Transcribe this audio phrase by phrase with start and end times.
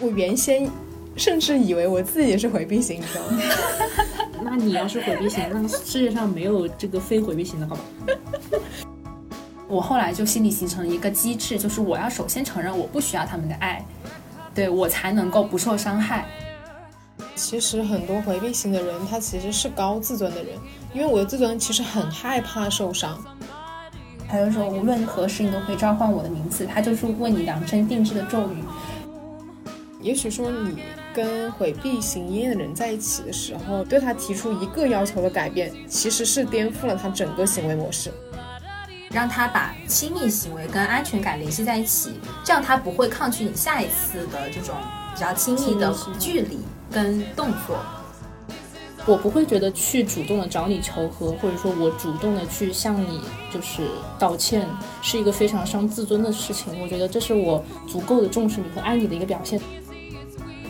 [0.00, 0.68] 我原先
[1.16, 3.38] 甚至以为我自己是回避型，你知道吗？
[4.42, 7.82] 那你要是回避型，那世界上没有这个非回避型的好吧？
[9.68, 13.84] 我后来就心里形成了一个机制，就是我要首先承认我不需要他们的爱，
[14.54, 16.26] 对我才能够不受伤害。
[17.36, 20.56] 其实很多回避型的人，他其实是高自尊的人，
[20.94, 23.22] 因为我的自尊其实很害怕受伤。
[24.26, 28.62] 还有说无论何时你都可以召唤我的名字，他就是为你量身定制的咒语。
[30.02, 30.82] 也许说你
[31.12, 38.10] 跟回避型依恋的人在一起的时候，对他提出一个要求的改变，其实是颠覆了他整个行为模式，
[39.10, 44.74] 让他把亲密行为跟安全感联系在一起，这样他不会抗拒你下一次的这种
[45.14, 46.60] 比较亲密的距离
[46.90, 47.76] 跟动作。
[49.06, 53.82] 我不会觉得去主动的找你求和，或者说我主动的去向你就是
[54.18, 54.66] 道歉，
[55.00, 56.80] 是一个非常伤自尊的事情。
[56.80, 59.58] 我觉得这是我足够的重视你和爱你的一个表现。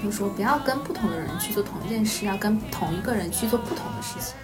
[0.01, 4.35] 比如说，不要跟不同的人去做同一件事，要跟同一个人去做不同的事情。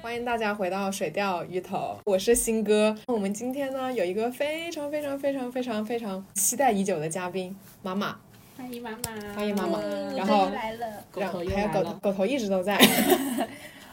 [0.00, 2.96] 欢迎大家回到水调鱼头，我是新哥。
[3.06, 8.16] 我们今天呢有一个非常非常非常非常非常期待已久的嘉宾，妈妈。
[8.56, 8.96] 欢迎妈妈，
[9.34, 9.78] 欢迎妈妈。
[10.16, 12.78] 然后来了，然后还有狗头，狗头一直都在。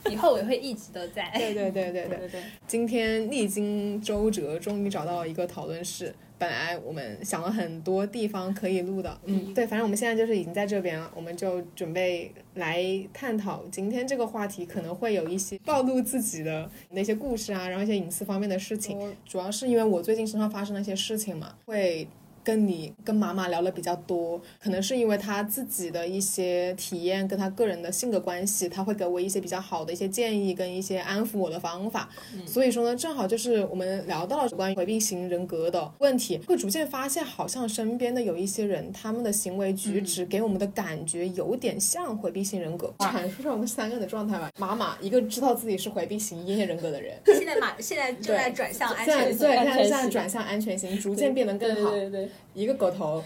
[0.09, 1.29] 以后我也会一直都在。
[1.33, 2.41] 对对对对对对。
[2.67, 6.13] 今天历经周折，终于找到一个讨论室。
[6.37, 19.15] 本来我们想了很多地方可以录的，嗯，对，反正我们现在就是已经在这边了，我们就准备来探讨今天这个话题，可能会有一些暴露自己的那些故事啊，然后一些隐私方面的事情。
[19.23, 22.07] 主要是因为我最近身上发生了一些事情嘛，会。
[22.43, 32.09] 跟你跟妈妈聊的比较多，可能是因为他自己的一些体验跟他个人的性格关系，他会给我一些比较好的一些建议跟一些安抚我的方法。
[32.45, 42.93] 所以说呢，正好就是我们聊到了关于回避型人格的问题，会逐渐发现好像身边的有一些人，他们的行为举止给我们的感觉有点像回避型人格。
[42.99, 44.49] 阐述上我们三个人的状态吧。
[44.57, 51.91] 妈妈一个知道自己是回避型依恋人格的人， 现在马现在正在转向安全型，对，现在现在转向安全型，逐渐变得更好。
[51.91, 52.29] 对对。
[52.53, 53.23] 一个狗头，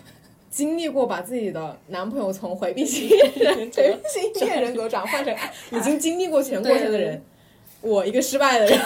[0.49, 3.69] 经历过把自己的男朋友从回避型人回避
[4.39, 5.35] 型恋人格转换成
[5.71, 7.21] 已经经历过全过程的人，
[7.81, 8.79] 我一个失败的人。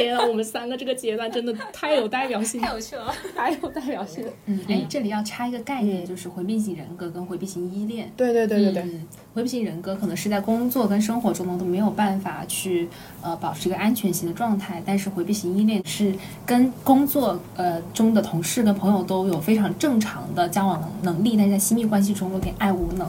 [0.00, 4.24] 天啊，我们三个这个阶段真的太有代表性，太有趣了，太有代表性。
[4.46, 8.10] 嗯，哎，这里要插一个概念，就是回避型人格跟回避型依恋。
[8.16, 9.00] 对对对对对，
[9.34, 12.88] 回避型人格可能是在工作跟生活中呢都没有办法去
[13.22, 16.14] 呃保持一个安全型的状态，但是回避型依恋是
[16.46, 23.08] 跟工作呃中的同事跟朋友都有非常正常的交往能能力，但是在亲密关系中有点爱无能，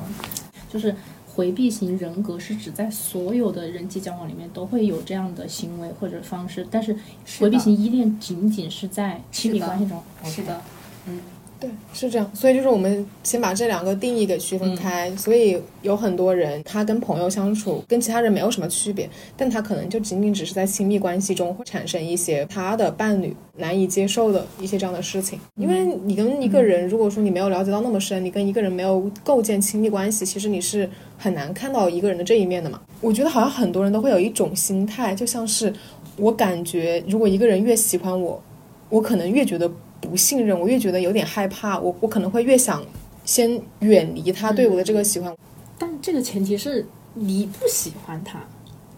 [0.69, 0.94] 就是。
[1.33, 6.95] 回避型人格是指在所有的人际交往里面都会有这样的行为或者方式，但是
[7.39, 10.01] 回避型依恋仅仅是在亲密关系中。
[10.23, 10.61] 是的，
[11.07, 11.19] 嗯。
[11.61, 15.16] 对，是这样，所以就是我们先把这两个定义给区分开。
[15.16, 19.07] 所以有很多人，他跟朋友相处跟其他人没有什么区别，
[19.38, 25.39] 但他可能就仅仅只是在亲密关系中会产生一些他的伴侣难以接受的一些这样的事情。
[25.55, 32.81] 因为你跟一个人，如果说你没有了解到那么深，你跟一个人没有构建亲密关系，其实你是很难看到一个人的这一面的嘛。
[33.01, 35.72] 我觉得好像很多人都会有一种心态，就像是
[36.17, 38.41] 我感觉，如果一个人越喜欢我，
[38.89, 39.72] 我可能越觉得。
[40.11, 42.83] 不信任，我越觉得有点害怕，我我可能会越想
[43.23, 45.33] 先远离他对我的这个喜欢，
[45.79, 48.45] 但这个前提是你不喜欢他，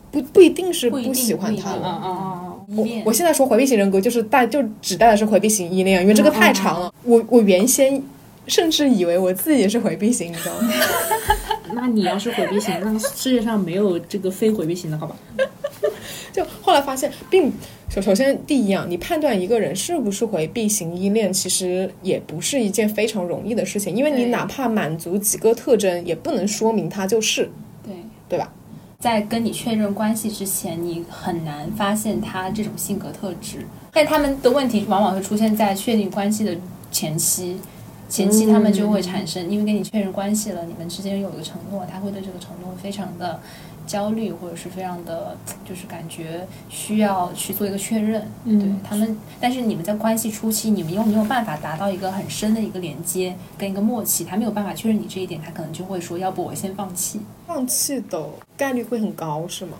[0.09, 1.87] 不不一定是不喜欢他了。
[1.87, 2.55] 啊啊啊！
[2.75, 6.91] 我我现在说回避型人格，就是带就只带的是回避型依恋，因为这个太长了。
[7.03, 8.01] 我我原先
[8.47, 10.73] 甚至以为我自己是回避型，你知道吗？
[11.75, 15.15] 那你要是回避型，那世界上没有这个非回避型的好吧？
[16.31, 17.51] 就后来发现，并
[17.89, 27.51] 首首先第一啊，你判断一个人是不是回避型依恋，其实也不是一件非常容易的事情，因为你哪怕满足几个特征，也不能说明他就是，
[27.83, 27.95] 对
[28.29, 28.51] 对吧？
[28.99, 36.55] 在跟你确认关系之前，你很难发现他这种性格特质，但他们的问题往往会出现在确定关系的
[36.89, 37.57] 前期，
[38.07, 43.39] 前期他们就会产生，因为跟你确认关系了，你们之间有一个承诺，他会对这个承诺非常的。
[43.85, 49.17] 焦虑或者是非常的，就是感觉需要去做一个确认，对他们。
[49.39, 57.21] 但是你们在关系初期，你们又没有办法达到一个很深的一个连接跟一个默契，他没有办法确认你这一点，他可能就会说，要不我先放弃。
[57.45, 58.25] 放弃的
[58.57, 59.77] 概率会很高，是吗？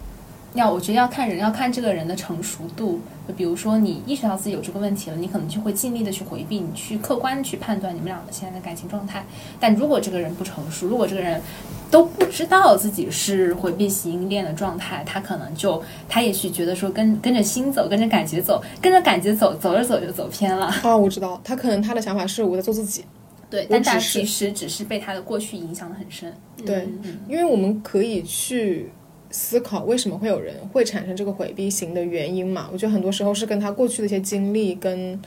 [0.54, 3.00] 要我觉得要看人，要看这个人的成熟度。
[3.26, 9.26] 就比如说你意识到自己有这个问题了，你可能就会尽力的去回避，你去客观的去判断你们俩的现在的感情状态。
[9.62, 11.42] 但如果这个人不成熟，如果这个人
[11.90, 20.66] 都不知道自己是回避型依恋的状态，他可能就他也许觉得说跟跟着心走，跟着感觉走，跟着感觉走，走着走就走偏了。
[20.84, 23.06] 啊，我知道，他可能他的想法是我在做自己。
[23.50, 26.34] 对，但他其实只是被他的过去影响的很深。
[26.66, 26.90] 对，
[27.30, 28.92] 因为我们可以去。
[29.34, 32.70] 思考为什么会有人会产生这个回避型的原因嘛？
[32.72, 35.20] 我觉得很多时候是跟他过去的一些经历，跟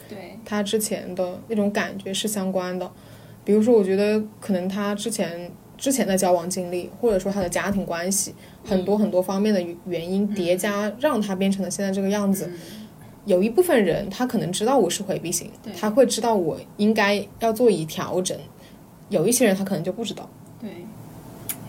[0.45, 2.89] 他之前的那种感觉是相关的。
[3.45, 8.33] 比如说，我觉得可能他之前之前的交往经历，或者说他的家庭关系，
[8.65, 12.49] 很多很多方面的原因叠加，让他变成了现在这个样子。
[13.25, 18.39] 有一部分人，他可能知道我是回避型，他会知道我应该要做以调整；
[19.09, 20.31] 有一些人，他可能就不知道。
[20.61, 20.71] 对。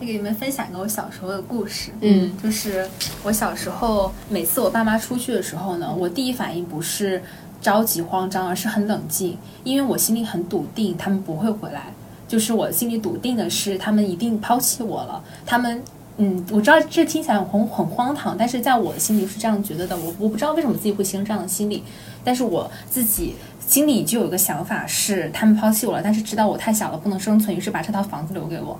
[0.06, 1.90] 给你们分享一个我小时候的故事。
[2.00, 2.88] 嗯，就是
[3.22, 7.22] 我小时候，每次我爸妈出去的时候呢，我第一反应不是
[7.60, 11.92] 着急慌张，而是很冷静，因为我心里很笃定他们不会回来。
[12.26, 15.24] 就是我心里笃定的是，他们一定抛弃我了。
[15.46, 15.82] 他们，
[16.18, 19.96] 嗯，我知道这听起来很很荒唐，但是在我的心里是这样觉得的。
[19.96, 21.82] 我我不知道为什么自己会形成这样的心理，
[22.22, 23.34] 但是我自己
[23.66, 28.78] 心里就有一个想法是，他们抛弃我了，但是知道我太小了不能生存，于是把这套房子留给我。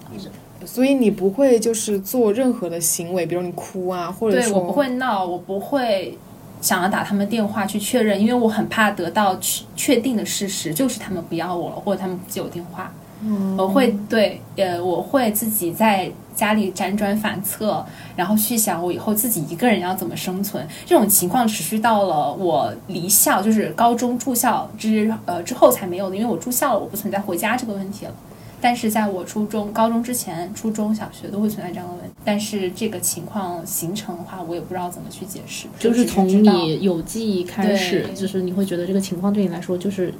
[0.64, 6.16] 所以你不会就是做任何的行为，比如你哭啊，或者对我不会闹，我不会
[6.60, 12.92] 想要打他们电话去确认，因为我很怕得到确确定的事实，就是他们不要我了，或者他们不接我电话。
[13.20, 17.84] 嗯我会对呃，我会自己在家里辗转反侧，
[18.14, 20.64] 然后去想我以后自己一个人要怎么生存。
[20.86, 28.12] 这种情况持续到了我离校，就是高中住校之呃之后才没有的，因为我住校了，我不存在回家这个问题了。
[28.60, 32.10] 但是在我初中、高中之前，初中小学都会存在这样的问题。
[32.24, 35.68] 但是这个情况形成的话，我也不知道怎么去解释。
[35.78, 40.12] 就是从你有记忆开始，就是你会觉得这个情况对你来说就是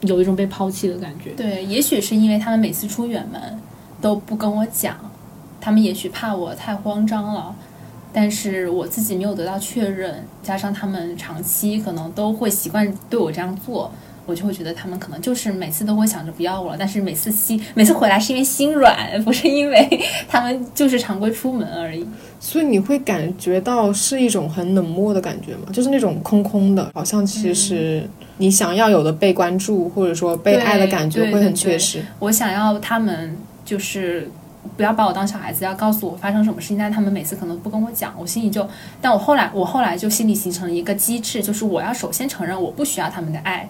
[0.00, 1.30] 有一种被抛弃的感觉。
[1.34, 3.40] 对，也许是因为他们每次出远门
[4.00, 4.96] 都不跟我讲，
[5.60, 7.54] 他们也许怕我太慌张了，
[8.12, 13.92] 但是我自己没有得到确认，加上他们长期可能都会习惯对我这样做。
[14.24, 22.06] 我就会觉得他们可能就是每次都会想着不要我了，但是每次心每次回来是因为心软， 不是因为 他们就是常规出门而已。
[22.38, 25.68] 所以你会感觉到是一种很冷漠的感觉吗？
[25.72, 28.08] 就是那种空空的，好像其实
[28.38, 32.02] 你想要有的被关注或者说被爱的感觉会很缺失。
[32.18, 34.28] 我想要他们就是
[34.76, 38.68] 不要把我当小孩子，要告诉我发生什么事情，但他们每次可能不跟我讲，我心里就，
[39.00, 43.68] 但我后来我后来就心里形成了一个机制，就是我要首先承认我不需要他们的爱。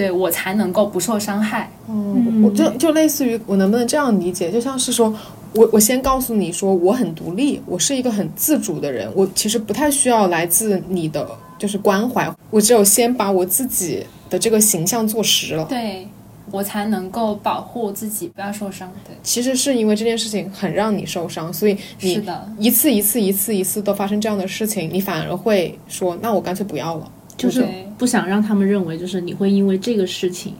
[0.00, 1.70] 对我才能够不受伤害。
[1.86, 4.50] 嗯，我就就类似于我能不能这样理解？
[4.50, 5.14] 就像是说
[5.52, 16.08] 我我先告诉你说我很独立，我是一个很自主的人，我其实不太需要来自你的就是关怀，我只有先把我自己的这个形象做实了，对
[16.50, 18.90] 我才能够保护自己不要受伤。
[19.06, 22.24] 对，其实是因为这件事情很让你受伤，所以你
[22.58, 27.12] 一次一次一次一次都发生这样的事情，你反而会说那我干脆不要了。
[27.42, 27.66] 就是
[27.98, 30.54] 不想让他们认为，就是你会因为这个事情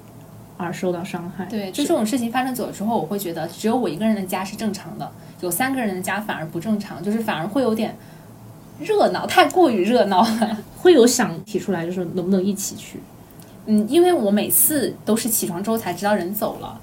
[0.57, 1.45] 而受到伤害。
[1.47, 5.11] 对，就这种事情发生久了之后，我会觉得只有我一个人的家是正常的，
[5.41, 7.97] 有三个人的家反而不正常，就是反而会有点
[8.81, 10.59] 热闹，太过于热闹了。
[10.81, 13.01] 会有想提出来，就是能不能一起去？
[13.67, 16.81] 嗯，因为我每次都是起床之后才知道人走了，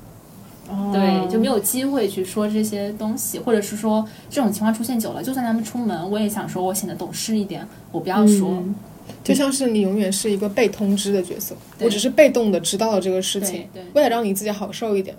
[0.93, 8.63] 对，就没有机会去说这些东西，或者是说这种情况出现久了，就算他们出门，我也想说我显得懂事一点，我不要说。
[9.23, 15.15] 就像是你永远是一个被通知的角色，我只是被动的知道了这个事情，为了让你自己好受一点，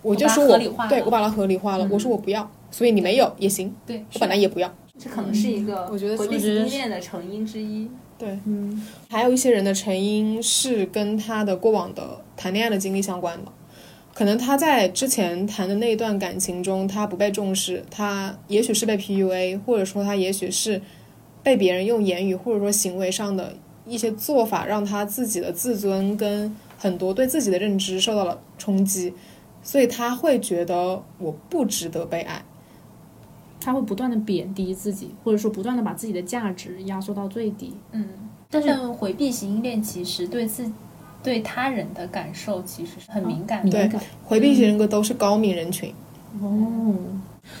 [0.00, 7.86] 我就说我对我把它合理化了，我说我不要，所以你没有也行，对我本来也不要，这可能是一个我觉得回避型依恋的成因之一。
[8.16, 13.52] 对，嗯，还有一些人的成因是跟他的过往的谈恋爱的经历相关的，
[14.14, 20.80] 可能他在之前谈的那段感情中，他不被重视，他也许是被 PUA，或者说他也许是。
[21.42, 23.54] 被别人用言语或者说行为上的
[23.86, 29.12] 一些做法，让他自己的自尊跟很多对自己的认知受到了冲击，
[29.62, 32.42] 所以他会觉得我不值得被爱，
[33.60, 37.74] 他会不断的贬低自己，或者说不断的把自己的价值压缩到最低。
[37.92, 38.06] 嗯，
[38.50, 40.70] 但是回避型依恋其实对自
[41.22, 44.00] 对他人的感受其实是很敏感，敏感。
[44.24, 45.92] 回避型人格都是高敏人群。
[46.40, 46.94] 哦。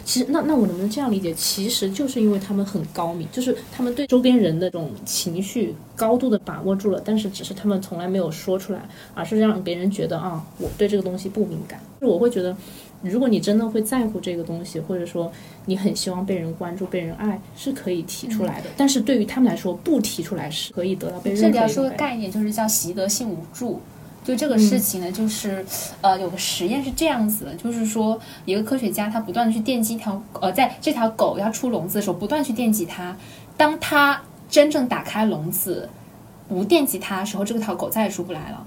[0.04, 1.32] 其实，那那我能不能这样理解？
[1.34, 8.80] 其实就是因为他们很高明，就是他们对周边人的这种情绪高度的把握住了，但是只是他们从来没有说出来，
[9.14, 11.80] 而是让别人觉得啊，我对这个东西不敏感。
[12.00, 12.56] 我会觉得，
[13.02, 15.30] 如果你真的会在乎这个东西，或者说
[15.66, 18.70] 你很希望被人关注、被人爱，是可以提出来的。
[18.76, 21.46] 但是对于他们来说，不提出来是可以得到被认可。
[21.46, 23.80] 这里要说个概念，就是叫习得性无助。
[24.24, 25.64] 就这个事情呢，就是
[26.00, 33.16] 呃，有个实验是这样子的，就是说一个科学家他不断的去电击一条呃，在这条狗要出笼子的时候，不断去电击它。
[33.56, 35.88] 当它真正打开笼子，
[36.48, 38.66] 不电击它的时候，这个条狗再也出不来了。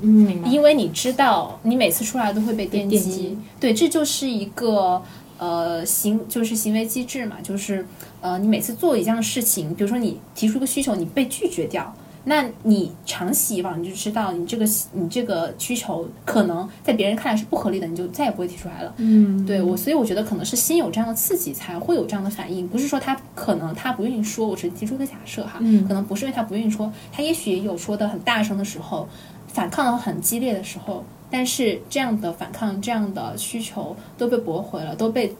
[0.00, 5.02] 嗯，因为你知道，你每次出来都会被电电击，对，这就是一个
[5.38, 7.84] 呃行，就是行为机制嘛，就是
[8.20, 11.92] 呃，你每次做一件事情，比如说你提出一个需求，你被拒绝掉，
[12.24, 18.94] 那你长期以往你就知道，你这个你这个需求可能在别人看来是不合理的，你就再也不会提出来了。
[18.98, 29.08] 嗯，对我，所以我觉得可能是先有这样的刺激，才会有这样的反应，不是说他可能他不愿意说，我只是提出一个假设哈，嗯可能不是因为他不愿意说，他也许也有说的很大声的时候。
[29.50, 35.34] 反抗的很激烈的时候，但是这样的反抗、这样的需求都被驳回了，都被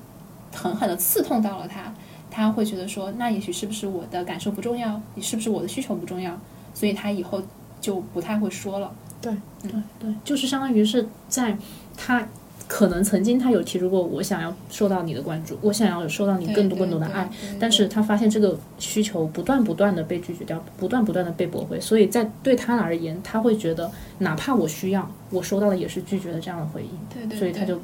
[0.52, 1.92] 狠狠的刺痛到了他。
[2.30, 6.36] 他会觉得说，那也许是不是我的感受不重要，是不是我的需求不重要，
[6.78, 7.42] 所以他以后
[7.80, 8.92] 就不太会说了。
[9.20, 11.58] 对对对，就是相当于是在
[11.96, 12.24] 他
[12.68, 27.80] 可能曾经他有提出过，我想要受到你的关注，我想要受到你更多更多的爱，但是他发现这个需求不断不断的被拒绝掉，不断不断的被驳回，所以在对他而言，他会觉得哪怕我需要，我收到的也是拒绝的这样的回应，对对，所以他就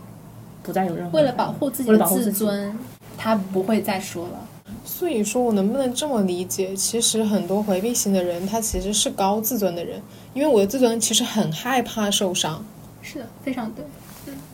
[0.62, 2.78] 不再有任何为了保护自己的自尊，
[3.18, 4.46] 他不会再说了。
[4.84, 6.76] 所以说我能不能这么理解？
[6.76, 10.00] 其实很多回避型的人，他其实是高自尊的人，
[10.34, 12.64] 因为我的自尊其实很害怕受伤。
[13.02, 13.84] 是的，非常对。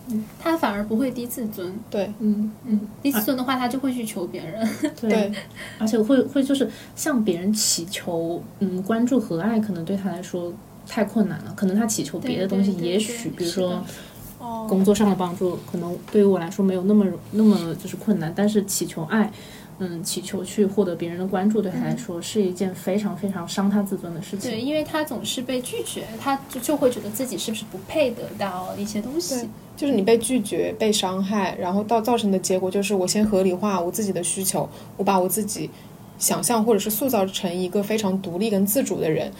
[0.08, 1.72] 嗯，他反而不会低自尊。
[1.88, 4.68] 对，嗯嗯，低自尊的话，他就会去求别人。
[5.00, 5.32] 对，
[5.78, 10.52] 而且会会就是向别人祈求，嗯，关注和爱，可能对他来说
[10.88, 11.52] 太困难了。
[11.56, 13.84] 可能他祈求别的东西，也许比如说
[14.68, 19.30] 工作上的帮助，可能对于我来说没有那么那么就是困难，但是祈求爱。
[19.82, 24.50] 嗯，祈求去获得别人的关注，对他来说是一件非常非常伤他自尊的事情。
[24.50, 29.48] 对，因为他总是被拒绝，他就就会觉得自己是不是不配得到一些东西。
[29.78, 34.68] 就是你被拒绝、被伤害，然后到造成的结果就是我先合理化我自己的需求，
[34.98, 35.70] 我把我自己
[36.18, 39.32] 想象或者是塑造成一个非常独立跟自主的人。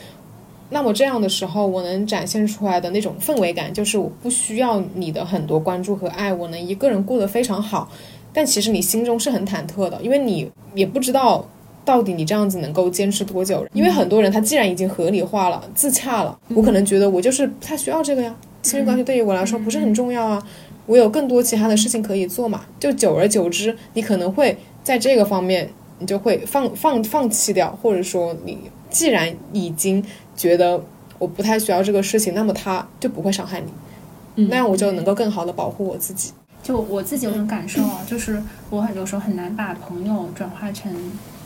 [0.70, 7.90] 那么这样的时候，我能展现出来的那种氛围感，就是我不需要你的很多关注和爱，我能一个人过得非常好。
[8.32, 11.44] 但其实你心中是很忐忑的，因为你也不知道
[11.84, 13.66] 到底你这样子能够坚持多久。
[13.72, 20.42] 因为很多人他既然已经合理化了、自洽了，我可能觉得我就是不太需要这个呀，亲密关系对于我来说不是很重要啊，
[20.87, 22.62] 我有更多其他的事情可以做嘛。
[22.78, 25.68] 就久而久之，你可能会在这个方面，
[25.99, 28.58] 你就会放放放弃掉，或者说你
[28.88, 30.04] 既然已经
[30.37, 30.80] 觉得
[31.18, 36.32] 我不太需要这个事情，那么他就不会伤害你，那样我就能够更好的保护我自己。
[36.62, 40.93] 就我自己有种感受啊，就是我很有时候很难把朋友转化成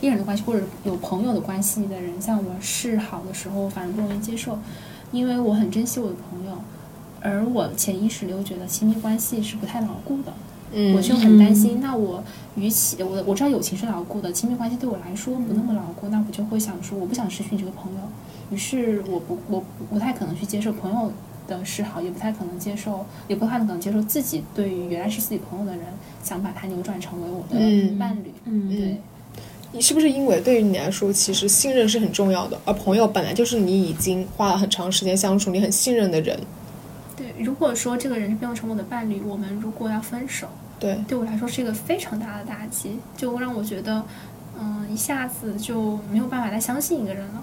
[0.01, 4.59] 恋人的关系，或者有朋友的关系的人向我示好的时候，反而不容易接受，
[5.13, 6.59] 因为我很珍惜我的朋友，
[7.23, 10.33] 而我潜意识里又觉得亲密关系是不太牢固的，
[10.73, 11.81] 嗯我就很担心。
[11.81, 12.23] 那我
[12.57, 18.01] 与其我我知道友情是牢固的，亲密关系对我来说不那么牢固，那我就会想说，我不想失去你这个朋友，
[18.51, 21.13] 于是我不我不太可能去接受朋友。
[21.47, 25.85] 的示好，也不太可能接受，也不太可能接受自己对于原来是自己朋友的人，
[26.23, 28.33] 想把他扭转成为我的伴侣。
[28.45, 28.97] 嗯，对。
[29.73, 36.39] 你是不是因为对于你来说，其实信任是很重要的，而朋友本来就是你已经花了很长时间相处，你很信任的人。
[37.17, 40.47] 对，如果说这个人变成我的伴侣，我们如果要分手，
[40.79, 44.05] 对，对我来说是一个非常大的打击，就让我觉得，
[44.57, 47.43] 嗯，一下子就没有办法再相信一个人了。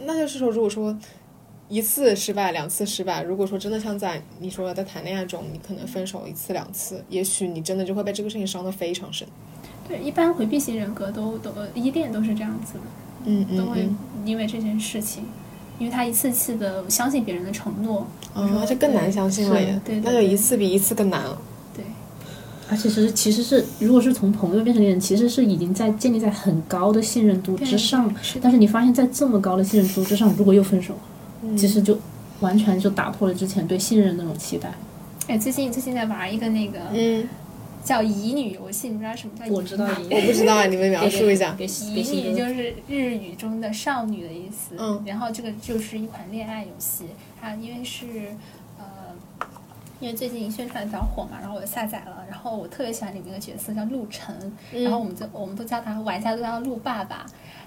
[0.00, 0.94] 那就是说，如果说。
[1.68, 3.22] 一次失败，两次失败。
[3.22, 9.26] 如果说真的像在你说在谈恋爱中，你可能分手一次两次，也许你真的就会被这个事情伤得非常深。
[9.88, 12.80] 对，一般回避型人格都都依恋都是这样子的，
[13.24, 13.88] 嗯嗯，都会
[14.24, 15.24] 因为这件事情，
[15.78, 21.38] 因为他一次次的相信别人的承诺，啊，这更难相信了耶，对，那就一次比一次更难了。
[21.74, 21.84] 对，
[22.70, 30.94] 而且其实其实是，如果是从朋友变成恋人，其实是已经在建立在很高的信任度之上，但是你发现在这么高的信任度之上，如果又分手。
[31.56, 31.98] 其实就
[32.40, 34.72] 完全就打破了之前对信任那种期待。
[35.26, 37.26] 哎，最近最近在玩一个那个，嗯，
[37.82, 39.52] 叫乙女游戏，你知道什么叫？
[39.52, 41.56] 我知道，我不知道，你们描述一下。
[41.58, 44.74] 乙女就是日语中的少女的意思。
[44.76, 45.02] 嗯。
[45.06, 47.04] 然后这个就是一款恋爱游戏，
[47.40, 48.06] 它因为是
[48.78, 48.84] 呃，
[50.00, 52.24] 因为最近宣传比较火嘛，然后我就下载了。
[52.28, 57.24] 然后我特别喜欢里面一个角色叫陆晨，然后我们就我们都叫他玩家都叫他陆爸爸。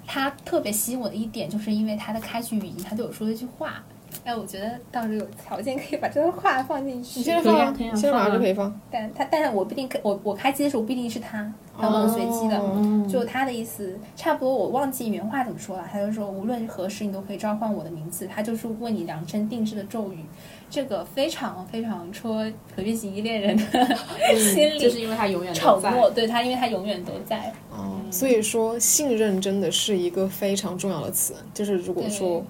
[0.07, 3.83] 他特别吸引我的一点，就是因为他的开局语音，他对我说了一句话，
[4.23, 7.19] 哎，我觉得到时候有条件可以把这段话放进去。
[7.19, 8.73] 你现在放，可以啊现在马上就可以放。
[8.89, 12.57] 但他，但是我不一定，我我开机的时候不一定是他，他问我随机的。
[12.57, 15.87] 哦就他的意思，差不多我忘记原话怎么说了。
[15.89, 20.25] 他就说，无论何时你都可以召唤我的名字，他就是为你量身定制的咒语。
[20.69, 22.45] 这个非常非常戳
[22.75, 23.95] 回避型依恋人的
[24.35, 25.89] 心理，就是因为他永远都在。
[25.89, 27.53] 承诺，对他，因为他永远都在。
[27.71, 31.35] 哦，所以说信任真的是一个非常重要的词。
[31.53, 32.45] 就是如果说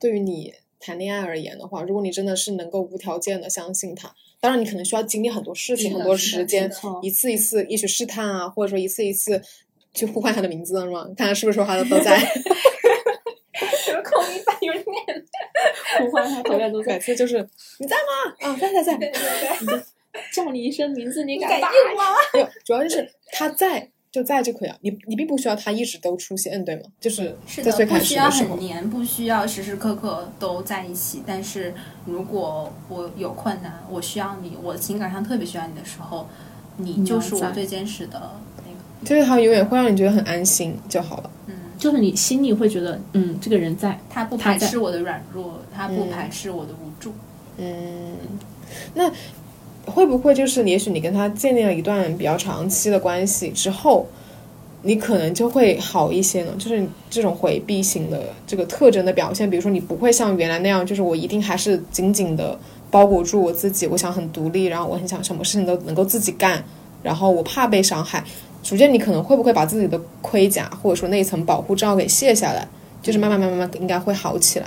[0.00, 6.70] 对于你谈恋爱而言的话，如果你真的是能够无条件的相信他，当然你可能需要经历很多事情、很多时间，
[7.02, 9.40] 一次一次，也许试探啊，或者说一次一次
[9.94, 11.04] 去呼唤他的名字，是吗？
[11.16, 12.18] 看看是不是说他都在。
[12.18, 14.84] 什么口音吧，有点。
[16.00, 18.48] 呼唤他永远都在 每，次就是你在吗？
[18.48, 18.96] 啊，在在在。
[18.96, 19.82] 对对对，
[20.32, 21.70] 叫你一声名字，你你敢答？
[21.70, 22.02] 敢应吗？
[22.34, 26.82] 没有，主要就是他在就在就可以了，你你并不需要他一直都出现，对吗？
[27.00, 28.64] 就是是的在最，开不需要始的时候很。
[28.64, 31.22] 黏，不需要时时刻刻都在一起。
[31.26, 31.72] 但是
[32.04, 36.28] 如果我有困难，我需要你，我情感上特别需要你的时候，
[36.76, 38.78] 你就是我最坚实的那个。
[39.02, 41.30] 就是他永远会让你觉得很安心就好了。
[41.46, 47.14] 嗯，就是你心里会觉得，嗯，这个人在，他不排斥我的软弱，他不嗯排斥我的无助。
[47.56, 48.14] 嗯，
[48.94, 49.10] 那
[49.86, 54.06] 会不会就是，也许你跟他建立了一段比较长期的关系之后，
[54.82, 56.52] 你可能就会好一些呢？
[56.58, 62.58] 就是这种回避型的这个特征的表现，比如说你不会像原来那样，就是我一定还是紧紧的
[62.90, 66.62] 包裹住我自己，我想很独立，然后我很想什么事情都能够自己干，
[67.02, 68.22] 然后我怕被伤害。
[68.62, 72.66] 逐渐你可能会不会把自己的盔甲或者说那一层保护罩给卸下来，
[73.02, 74.66] 就是慢慢慢慢慢慢应该会好起来。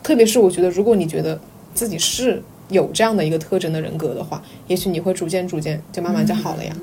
[0.00, 1.40] 特别是我觉得，如果你觉得
[1.74, 6.74] 自己是有这样的一个特征的人格的话，也许你会逐渐逐渐就慢慢就好了呀。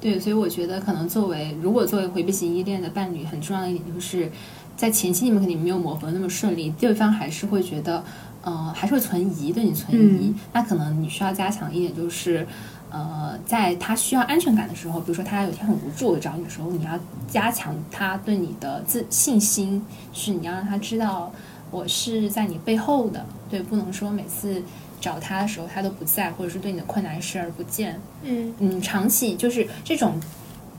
[0.00, 4.30] 对，所以我觉得可能作为如果作为回避型依恋的伴侣，很重要的一点就是
[4.76, 8.04] 在前期你们肯定没有磨合那么顺利，对方还是会觉得，
[8.42, 10.32] 呃，还是会存疑，对你存疑。
[10.52, 12.46] 那可能你需要加强一点，就是，
[12.90, 21.32] 呃，在他需要安全感的时候，比如说他有一天很无助的找你的时候，你要加强他对你的自信心，就是你要让他知道
[21.72, 24.62] 我是在你背后的，对，不能说每次。
[25.00, 28.00] 找他的时候，他都不在，或者是对你的困难视而不见。
[28.22, 30.20] 嗯嗯，长期就是这种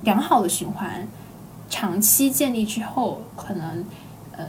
[0.01, 1.07] 良好的循环，
[1.69, 3.83] 长期建立之后，可能
[4.35, 4.45] 呃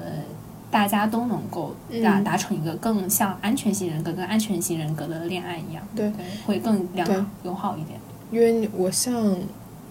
[0.70, 7.98] 大家都能够达嗯达成一个更像安全型人格跟安全型人格的恋爱一样，对对，会更良友好一点。
[8.30, 9.12] 因为我像，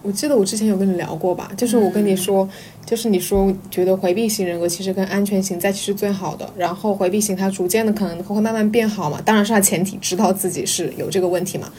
[0.01, 2.47] 我记得我之前有跟你聊过吧，就是我跟你说，
[2.85, 11.71] 就是你说觉得回避型人格其实跟安全型在一起是最好的，然后回避型他逐渐的可能会慢慢变好嘛，当然是他前提知道自己是有这个问题嘛，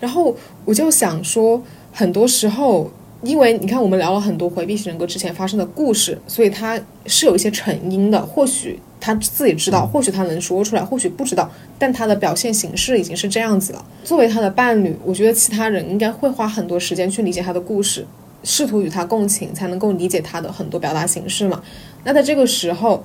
[0.00, 2.90] 然后我就想说，很多时候。
[3.24, 8.20] 因为你看，我们聊了很多回避型人格之前发生的故事，所以他是有一些成因的。
[8.20, 13.84] 或许他自己知道，或许他能说出来，或许不知道，但他的表现形式已经是这样子了。
[14.04, 18.06] 作为他的伴侣，我觉得其他人应该会花很多时间去理解他的故事，
[18.44, 21.60] 试图与他共情，才能够理解他的很多表达形式嘛。
[22.04, 23.04] 那在这个时候，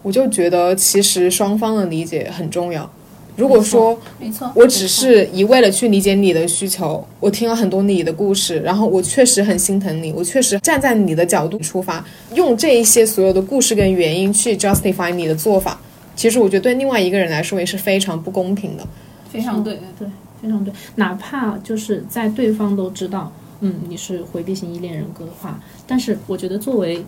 [0.00, 2.90] 我就觉得其实双方的理解很重要。
[3.36, 15.78] 如果说没错，我只是一味的去理解你的需求，我听了很多你的故事，然后我确实很心疼你，我确实站在你的角度出发，用这一些所有的故事跟原因去 justify 你的做法，
[16.16, 18.86] 其实我觉得对另外一个人来说也是非常不公平的。
[19.30, 19.78] 非常对。
[19.98, 20.08] 对，
[20.40, 20.72] 非常对。
[20.94, 27.04] 哪怕就是在对方都知道，嗯，你是回避型依恋人格的话，但是我觉得作为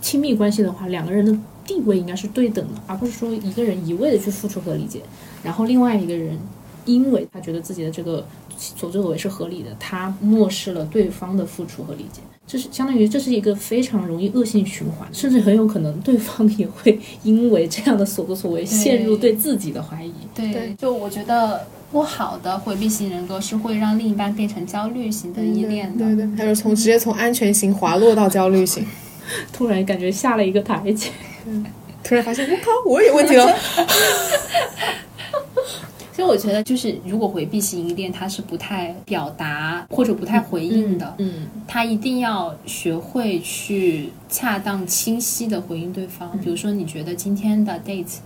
[0.00, 1.36] 亲密关系的话，两个人的
[1.68, 5.02] 地位应该是对等的，而不是说一个人一味的去付出和理解，
[5.44, 6.38] 然后另外一个人
[6.86, 8.26] 因为他觉得自己的这个
[8.56, 12.22] 所作所为是合理的，他漠视了对方的付出和理解。
[12.46, 20.14] 这是相当于这是一个非常容易恶性循环，甚至很有可能对方也会因为这样的所作所为陷入对自己的怀疑。
[20.34, 26.06] 对，对就我觉得不好的回避型人格是会让另一半变成焦虑型的依恋的。
[26.06, 28.82] 对对，还是从直接从安全型滑落到焦虑型，
[29.52, 31.10] 突然感觉下了一个台阶。
[32.04, 33.46] 突然发现 我靠，我有问题了。
[36.12, 46.36] 所以我觉得，就是如果回避型依恋，他是不太表达或者不太回应的，嗯，他一定要学会去恰当清晰的回应对方。
[46.38, 48.16] 比如说，你觉得今天的 date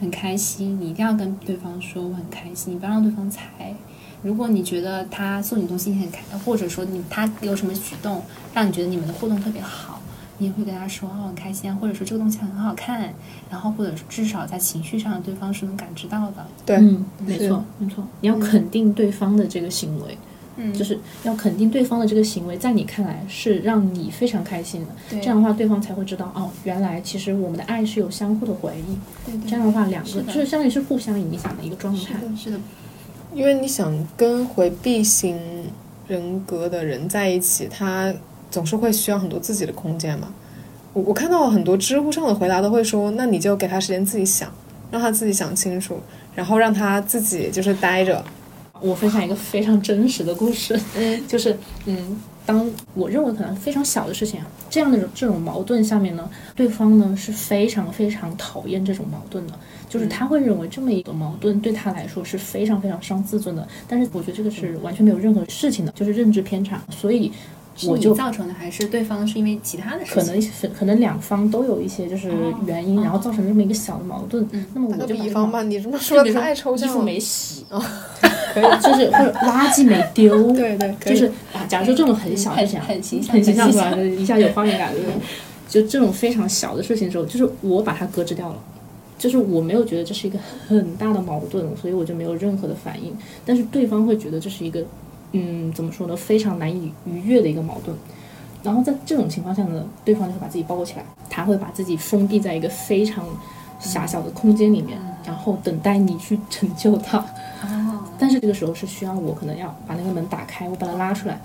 [0.00, 3.74] 很开心，你一定要跟对方说我很开心，你不要让对方猜。
[4.22, 8.22] 如果你觉得他送你东西你很开，或者说你他有什么举动
[8.54, 9.97] 让你觉得你们的互动特别好，
[10.38, 13.12] 你也会跟他说哦很开心啊，或者说这个东西很好看，
[13.50, 16.46] 然后或者至少在情绪上对方是能感知到的。
[16.64, 20.16] 对，嗯，没错，没错，你要肯定对方的这个行为，
[20.56, 29.00] 嗯，就是要肯定对方的这个行为，在你看来是让你非常开心的，对这样的话，对方才会知道哦，原来其实我们的爱是有相互的回应。
[29.26, 32.14] 对对这样的话，两个是就是相当于是互相影响的一个状态。
[32.36, 32.60] 是的，
[33.34, 35.36] 因为你想跟回避型
[36.06, 38.12] 人格的人在一起，他
[38.50, 40.32] 总是会需要很多自己的空间嘛。
[40.92, 44.50] 我我看到很多知乎上的回答都会说，那你就给他时间自己想，
[44.90, 46.00] 让他自己想清楚，
[46.34, 48.24] 然后让他自己就是待着。
[48.80, 51.56] 我分享一个非常真实的故事， 嗯，就是
[51.86, 59.52] 嗯，当我认为可能非常小的事情啊，这样的这种矛盾下面呢，对方呢是非常非常讨厌这种矛盾的，
[59.88, 63.66] 就是他会认为这么一个矛盾对他来说是非常非常伤自尊的。
[63.88, 67.32] 但是我觉得这个是完全没有任何事情的，就是认知偏差，所以
[67.86, 72.32] 我就造成的，还是对方是因为其他的事情可能是可能两方都有一些就是
[72.66, 74.48] 原因，哦然后造成这么一个小的矛盾。
[74.74, 76.94] 那么我就比方吧，你这么说比如说太抽象了。
[76.94, 77.78] 衣服没洗啊
[78.54, 83.90] 可以，就是或者垃圾没丢， 对对，就是啊，假如说这种很小的很事情啊，很形象很形象很是吧？
[83.94, 85.14] 就是一下有画面感，对不对？
[85.68, 88.56] 就这种非常小的事情的时候，就是我把它搁置掉了，
[89.18, 93.14] 就是我没有觉得这是一个很大的矛盾，所以我就没有任何的反应。
[93.44, 94.82] 但是对方会觉得这是一个，
[95.32, 96.16] 嗯，怎么说呢？
[96.16, 97.96] 非常难以逾越的一个矛盾。
[98.62, 103.24] 然后在这种情况下呢，对方就会把自己包裹起来，他会把自己封闭在一个非常
[103.78, 107.18] 狭小的空间里面，然后等待你去拯救他。
[107.18, 111.40] 哦，但是这个时候是需要我可能要把那个门打开，我把他拉出来，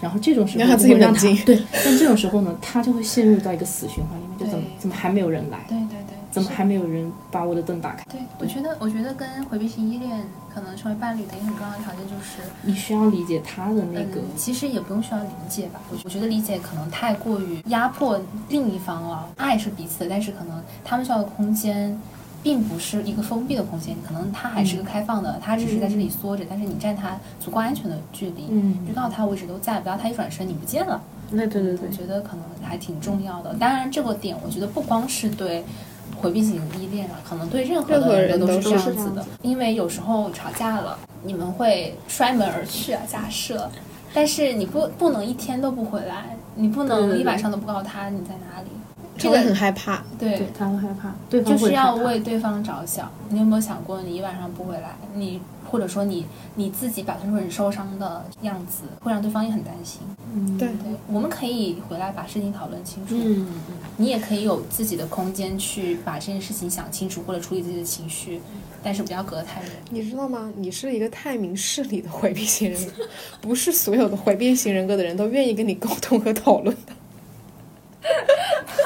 [0.00, 1.36] 然后这种时候让他自己就会让冷静。
[1.44, 8.04] 对，但这种时候呢，他就会陷入到一个死循环里面，就怎么怎么还没有人来，对对对，是怎么还没有人把我的灯打开？
[8.10, 15.80] 对，我觉得，我觉得跟回避型依恋可能成为伴侣的一个很重要的条件就是，你需要理解他的那个嗯，其实也不用需要理解吧。
[15.90, 18.18] 我我觉得理解可能太过于压迫
[18.48, 19.28] 另一方了。
[19.36, 22.00] 爱是彼此的，但是可能他们需要的空间，
[22.42, 30.98] 并不是一个封闭的空间，可能他还是个开放的，他只是在这里缩着，但是你站他足够安全的距离，嗯知道他位置都在，不要他一转身你不见了。
[31.34, 33.54] 那对对对我，觉得可能还挺重要的。
[33.54, 35.64] 当然，这个点我觉得不光是对
[36.22, 39.28] 回避型依恋啊，可能对任何的人都是是这样子的子。
[39.42, 43.68] 因为有时候吵架了，你们会摔门而去啊，假设，
[44.14, 48.68] 但是你不不能一天都不回来，你不能一晚上都不告诉他你在哪里。
[49.18, 50.02] 这个很害怕。
[50.18, 53.10] 对对，他会害怕，对方就是要为对方着想。
[53.28, 55.40] 你有没有想过，你一晚上不回来，你
[55.72, 60.02] 或者说你你自己表现出很受伤的样子，会让对方也很担心。
[60.34, 63.14] 嗯对对，我们可以回来把事情讨论清楚。
[63.16, 68.40] 嗯嗯你也可以有自己的空间去把这件事情想清楚，或者处理自己的情绪，
[68.82, 69.70] 但是不要隔得太远。
[69.90, 70.52] 你知道吗？
[70.56, 72.92] 你是一个太明事理的回避型人格，
[73.40, 76.92] 不是所有的回避型人格的人都愿意跟你沟通和讨论的。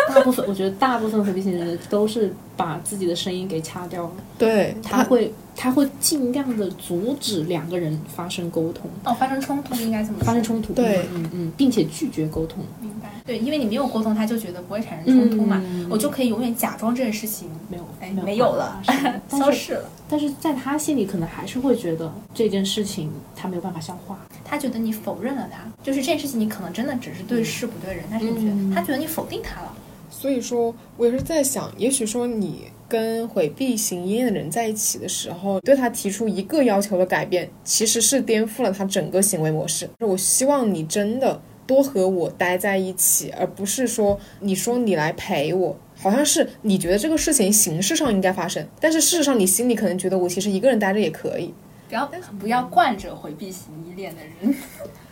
[0.09, 13.11] 大部分我觉得大部分回避型人格都是把自己的声音给掐掉了，对，他会他会尽量的阻止两个人发生沟通，哦，发生冲突应该怎么说发生冲突，对嗯嗯嗯，并且拒绝沟通，明白？
[13.25, 18.81] 对，因为你没有沟通，他就觉得不会产生冲突嘛，嗯我就可以永远假装这件事情没有哎没没有了
[19.31, 19.91] 消失了。
[20.09, 29.73] 但是在他心里可能还是会觉得这件事情他没有办法消化，他觉得你否认了他，就是这件事情你可能真的只是对事不对人，但是你觉得、嗯他觉得你否定他了。
[30.09, 39.89] 所以说，我也是在想，也许说你跟回避型依恋的人在一起的时候，对他提出一个要求的改变，其实是颠覆了他整个行为模式。
[40.01, 45.77] 我希望你真的多和我待在一起，而不是说你说你来陪我。
[45.99, 51.55] 好像是你觉得这个事情形式上应该发生，但是事实上你心里可能觉得我其实一个人待着也可以。
[51.89, 54.55] 不要不要惯着回避型依恋的人。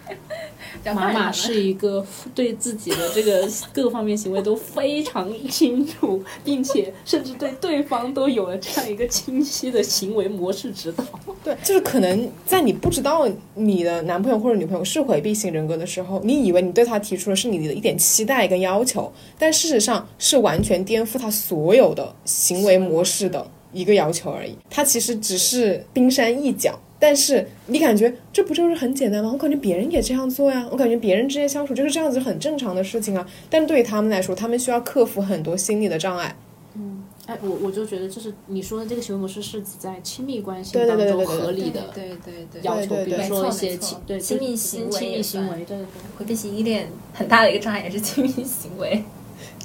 [0.95, 11.05] 妈妈是一个对自己的这个各方面行为都非常清楚，并且甚至对对方都有了这样一个清晰的行为模式指导。
[11.43, 24.55] 对，就是可能在你不知道你的男朋友或者女朋友是回避型人格的时候，你以为你对他提出的是你的一点期待跟要求，但事实上是完全颠覆他所有的行为模式的一个要求而已。
[24.69, 26.79] 他其实只是冰山一角。
[26.99, 29.31] 但是你感觉这不就是很简单吗？
[29.33, 33.27] 我感觉别人也这样做呀，我感觉别人之间相处就是这样子，很正常的事情啊。
[33.51, 36.35] 但对于他们来说，他们需要克服很多心理的障碍。
[36.77, 45.87] 嗯哎，我我就觉得，就是你说的这个行为模式是指在亲密关系当中对对对对合理的对对对要求，比如说一些亲对亲密行为亲密行为，对对对。
[46.19, 49.03] 回避型依恋很大的一个障碍也是亲密行为，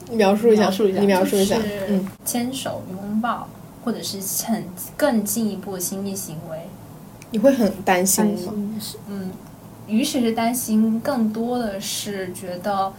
[0.09, 3.49] 你描述一下，描述一下你描述一下，就是嗯，牵手、拥抱，
[3.83, 4.63] 或者是很
[4.95, 6.59] 更进一步的亲密行为。
[7.31, 8.53] 你会很担心吗？
[8.79, 9.31] 心嗯，
[9.87, 12.91] 于是是担心，更多的是觉得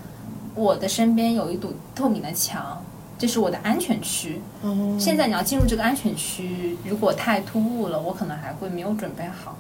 [0.55, 2.83] 我的身边有一堵透明的墙，
[3.19, 4.41] 这是我的安全区。
[4.63, 9.57] 哦，现在你要进入这个安全区，如果太突兀了，我可能还会没有准备好。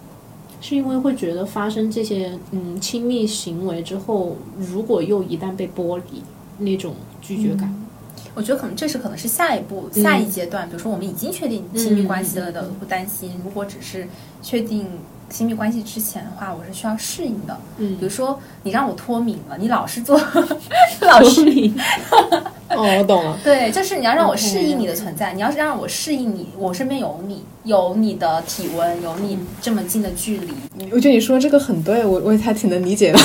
[0.61, 6.22] 是因为会觉得发生这些嗯亲密行为之后，如果又一旦被剥离，
[6.59, 7.74] 那种拒绝感。
[8.35, 13.40] 我觉得可能这是可能是下一步、下一阶段，比如说我们已经确定亲密关系了的，不担心。
[13.44, 14.06] 如果只是
[14.42, 14.87] 确定
[15.28, 17.56] 亲密关系之前的话，我是需要适应的。
[17.78, 20.20] 嗯比如说你让我脱敏了，你老是做，
[21.02, 21.42] 老是
[22.70, 23.37] 哦，我懂了。
[23.42, 30.52] 对，就是你要让我适应你的存在，你要是让我适应你，我身边有你，有你的体温，有你这么近的距离，
[30.92, 33.18] 我觉得你说这个很对，我我也还挺能理解的。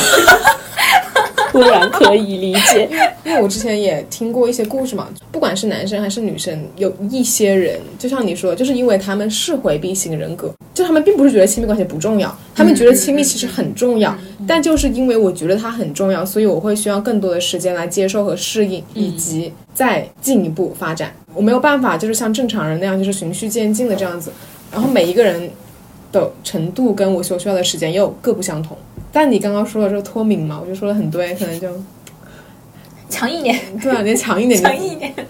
[1.55, 2.89] 突然可以理解。
[3.23, 14.15] 因为我之前也听过一些故事嘛，不管是男生还是女生，有一些人，就像你说，就是因为他们是回避型人格，就他们并不是觉得亲密关系不重要，他们觉得亲密其实很重要，
[14.47, 21.11] 但就是因为我觉得它很重要，所以我会需要更多的时间来接受和适应，以及再进一步发展。
[21.33, 24.31] 我没有办法就是像正常人那样，就是循序渐进的这样子，
[24.71, 25.49] 然后每一个人
[26.11, 28.77] 的程度跟我所需要的时间又各不相同。
[29.15, 31.69] 但你刚刚说的这个脱敏嘛，我就说的很对，可能就
[33.09, 35.15] 强硬一点，对啊，你强一点，强硬一点。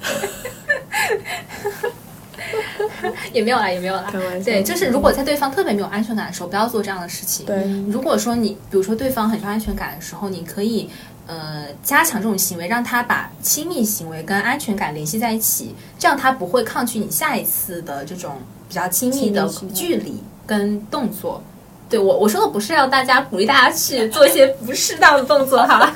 [3.32, 4.12] 也没有啦，也没有啦
[4.44, 7.46] 对，就是如果在对方特别没有安全感的时候，不要做这样的事情。
[7.46, 10.90] 对，如果说你，比如说对方很需要安全感的时候，你可以
[11.28, 21.44] 呃加强这种行为，让他把亲密行为跟安全感联系在一起，这样他不会抗拒你下一次的这种比较亲密的距离跟动作。
[21.90, 25.94] 对我我说的不是要大家鼓励大家去做一些不适当的动作哈，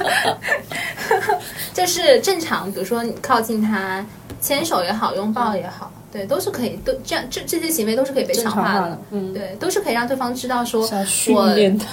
[1.73, 4.05] 就是正常，比如说你靠近他，
[4.39, 11.87] 牵手也好，拥抱也好，对，都是可以，都这样这这些行为都是可以被正强化的常化的，，嗯，对，都是可以让对方知道说我要训练他，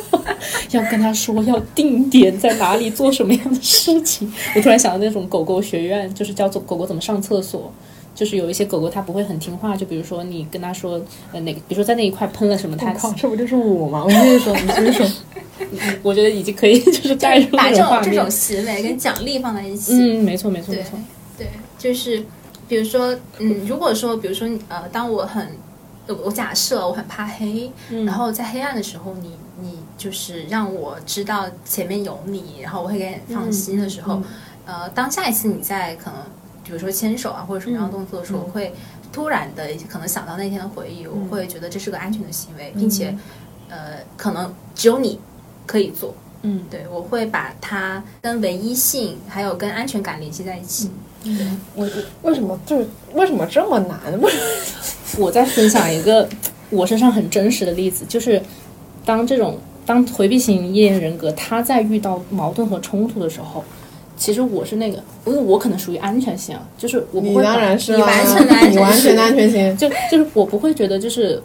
[0.70, 4.32] 要跟他说要定点在哪里做什么样的事情。
[4.56, 7.70] 我突然想到那种狗狗学院，就是教狗狗怎么上厕所。
[8.18, 11.00] 就是有一些狗狗它不会很听话，就比如说你跟它说，
[11.30, 14.02] 呃，哪个，比如说在那一块喷了什么，它我靠，这不就是我吗？
[14.02, 15.06] 我跟你说，你跟你说。
[16.02, 18.28] 我觉得已经可以就是带入把这种这种。
[18.28, 19.92] 行为跟奖励放在一起。
[19.92, 20.98] 嗯，没错没错没错。
[21.36, 21.46] 对，
[21.78, 22.24] 就是
[22.66, 25.46] 比如说，嗯，如果说，比如说，呃，当我很，
[26.06, 34.24] 呃我假设我很怕黑，嗯然后在黑暗的时候，你你就是让我知道前面有你，然后我会给你放心的时候，嗯
[34.66, 36.20] 呃，当下一次你在可能
[36.68, 38.72] 比如说牵手啊或者什么样的动作的时候，会
[39.10, 42.78] 突然的可能想到那天的回忆，我会觉得这是个安全的行为，嗯。
[42.78, 43.16] 并且
[43.70, 45.18] 呃，可能只有你
[45.66, 46.14] 可以做。
[46.42, 50.90] 嗯，对，我会把它跟唯一性还有跟安全感联系在一起。
[51.74, 51.88] 我我
[52.22, 53.98] 为什么就是为什么这么难？
[54.20, 54.32] 为
[55.18, 56.28] 我再分享一个
[56.70, 58.40] 我身上很真实的例子，就是
[59.04, 63.64] 当这种当回避型依恋人格他在遇到矛盾和冲突的时候，
[64.18, 69.76] 其实我是那个，因为我可能属于安全型啊，就是我不会把当然是你完全的安全你完全的安全性。
[69.76, 71.40] 就就是我不会觉得就是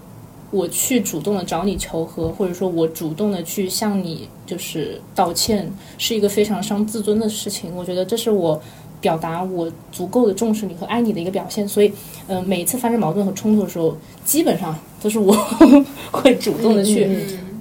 [0.49, 7.75] 我去主动的找你求和，或者说我主动的去向你就是道歉，是一个非常伤自尊的事情。
[7.75, 8.59] 我觉得这是我
[8.99, 11.67] 表达我足够的重视你和爱你的一个表现。
[11.67, 11.93] 所以，
[12.27, 15.31] 嗯、每一次发生矛盾和冲突的时候，基本上都是我
[16.11, 17.07] 会主动的去。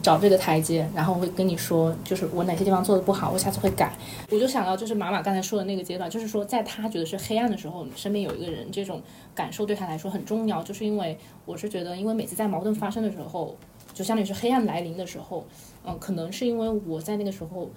[0.03, 3.97] 找这个台阶，然后会跟你说，就是我哪些地方做的不好，我下次会改。
[4.31, 9.01] 我就想到，就是马马刚才说的那个阶段，就是说，在他觉得是黑暗的时候，身边有一个人，这种
[9.33, 10.61] 感受对他来说很重要。
[10.65, 13.57] 就是因为我是觉得，因为每次在矛盾发生的时候，
[13.95, 15.47] 就相当于是黑暗来临的时候，
[15.87, 17.71] 嗯、可能是因为我在那个时候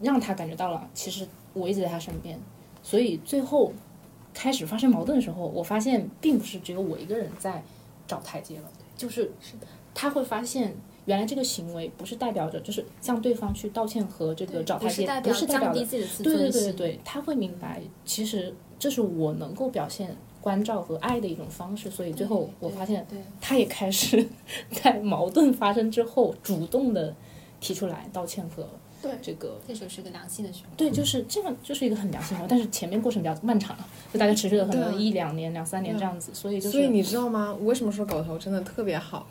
[0.00, 2.38] 让他感觉到了，其实我一直在他身边，
[2.80, 3.72] 所以最后
[4.32, 7.60] 开始发生矛盾的时候，我发现并不是只有我一个人在
[8.06, 9.32] 找台阶了，就是
[9.92, 10.76] 他会发现。
[11.10, 16.50] 原来这个行为不是代表着就是向对方去道歉和这个找台阶，不是代表的对对。
[16.50, 24.24] 对对对，他会明白，其实这是我能够表现关照和爱的一种方式，所以最后我发现对，他也开始
[24.70, 27.12] 在矛盾发生之后，主动的
[27.58, 28.64] 提出来道歉和
[29.02, 30.72] 对这个这就是个良性的循环。
[30.76, 33.76] 对，就是这样，就是一个很良性循环，但是前面过程比较漫长，
[34.12, 37.56] 就大概持续了可能一两年、两三年这样子，所以就是所以你知道吗？
[37.58, 39.26] 我为什么说狗头真的特别好？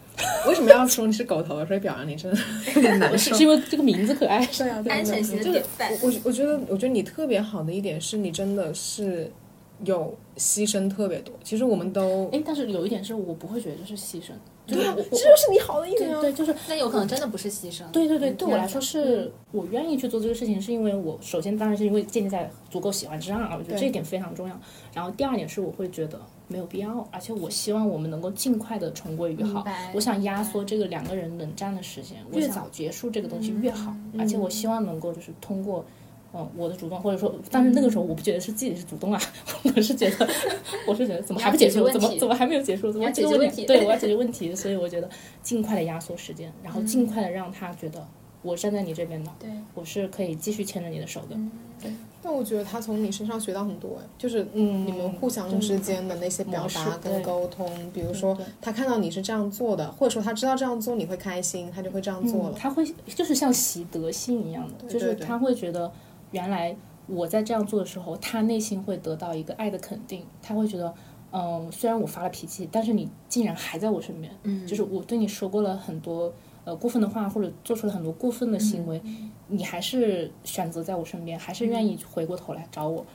[0.47, 1.65] 为什么要说你是狗头？
[1.65, 2.39] 所以表扬你真的
[2.75, 3.43] 有点难受是。
[3.43, 9.32] 因为这个名字可爱，对啊，对啊安全型的我我我觉得，我觉得你特别好的一点是你真的是
[9.86, 11.34] 有牺牲特别多。
[11.43, 16.21] 其实我们都哎，但是有一点是我不会觉得这是牺牲，就是对啊，这就是你好的一点啊。
[16.21, 17.84] 对对，就是那有可能真的不是牺牲。
[17.91, 24.60] 对对对，对我来嗯说是我愿意去做这个事情，是因为我首先当然是因为建立在足够喜欢之上啊，我觉得这一点非常重要。
[24.93, 29.65] 然后第二点是我会觉得没有必要，而且我希望我们能够尽快的重归于好。
[29.93, 35.86] 我想压缩这个两个人冷战的时间，越早结束这个东西越好，而且我希望能够就是通过。
[36.34, 39.20] 嗯，我的主动，或者说，但是那个时候我不觉得是自己是主动啊，
[39.76, 40.28] 我是觉得，
[40.88, 41.89] 我是觉得怎么还不结束？
[41.89, 42.92] 怎么怎么还没有结束？
[42.92, 43.65] 怎么解决问题？
[43.65, 45.10] 对，我要 解决问题，所以我觉得
[45.42, 48.06] 尽快的压缩时间，然后尽快的让他觉得
[48.44, 51.36] 我站在你这边的，对，我是可以继续牵着你的手的。
[51.82, 51.92] 对。
[52.22, 62.58] 但我觉得他从你身上学到很多，哎，就是嗯，你们互相之间的那些表达跟沟通，比如说他看到你是这样做的，或者说他知道这样做你会开心，他就会这样做了。
[62.60, 65.89] 他会就是像习得性一样的，就是他会觉得。
[66.32, 66.76] 原来
[67.08, 70.94] 我在这样做的时候，他内心会得到一个爱的肯定，他会觉得，
[71.32, 76.32] 嗯，虽然我发了脾气，但是你竟然还在我身边，嗯，就是我对你说过了很多
[76.65, 79.02] 呃过分的话，或者做出了很多过分的行为，
[79.48, 83.06] 你还是选择在我身边，还是愿意回过头来找我。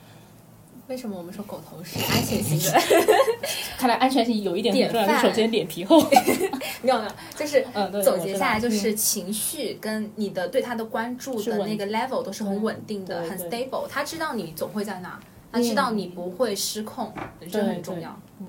[0.87, 2.79] 为什么我们说狗头是 安全型的？
[3.77, 5.21] 看来安全性有一点很重要。
[5.21, 5.99] 首先脸皮厚，
[6.81, 7.65] 没有没有，就是
[8.03, 13.87] 总结下来就是情绪跟你的对他的关注的那个 level 都是很稳定的，很 stable。
[13.89, 15.19] 他知道你总会在那，
[15.51, 17.11] 他知道你不会失控，
[17.51, 18.17] 这很重要。
[18.39, 18.45] 嗯，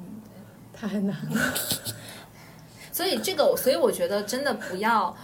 [0.73, 1.55] 太难了。
[2.93, 5.17] 所以这个，所以我觉得真的不要，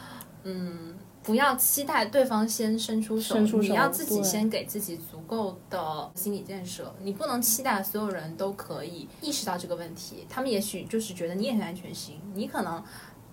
[0.45, 0.89] 嗯。
[1.25, 6.95] 不要期待对方先伸出手，你要自己先给自己足够的心理建设。
[7.03, 12.83] 你不能期待所有人都可以意识到这个问题，他们也许就是觉得你也很安全性，你可能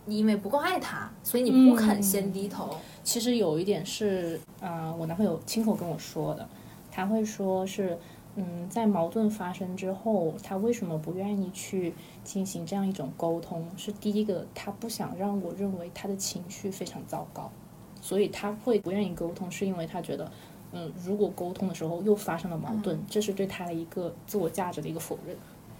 [0.05, 2.77] 你因为不够爱他，所以你不肯先低头。
[3.03, 6.47] 其实有一点是，啊，我男朋友亲口跟我说的，
[6.89, 7.99] 他会说是，
[8.35, 13.67] 嗯，在矛盾发生之后，他为什么不愿意去进行这样一种沟通？
[13.75, 17.51] 是第一个，他不想让我认为他的情绪非常糟糕。
[18.01, 20.31] 所以他会不愿意沟通，是因为他觉得，
[20.71, 25.35] 嗯，如果沟通的时候又发生了矛盾，这是对他的一个自我价值的一个否认。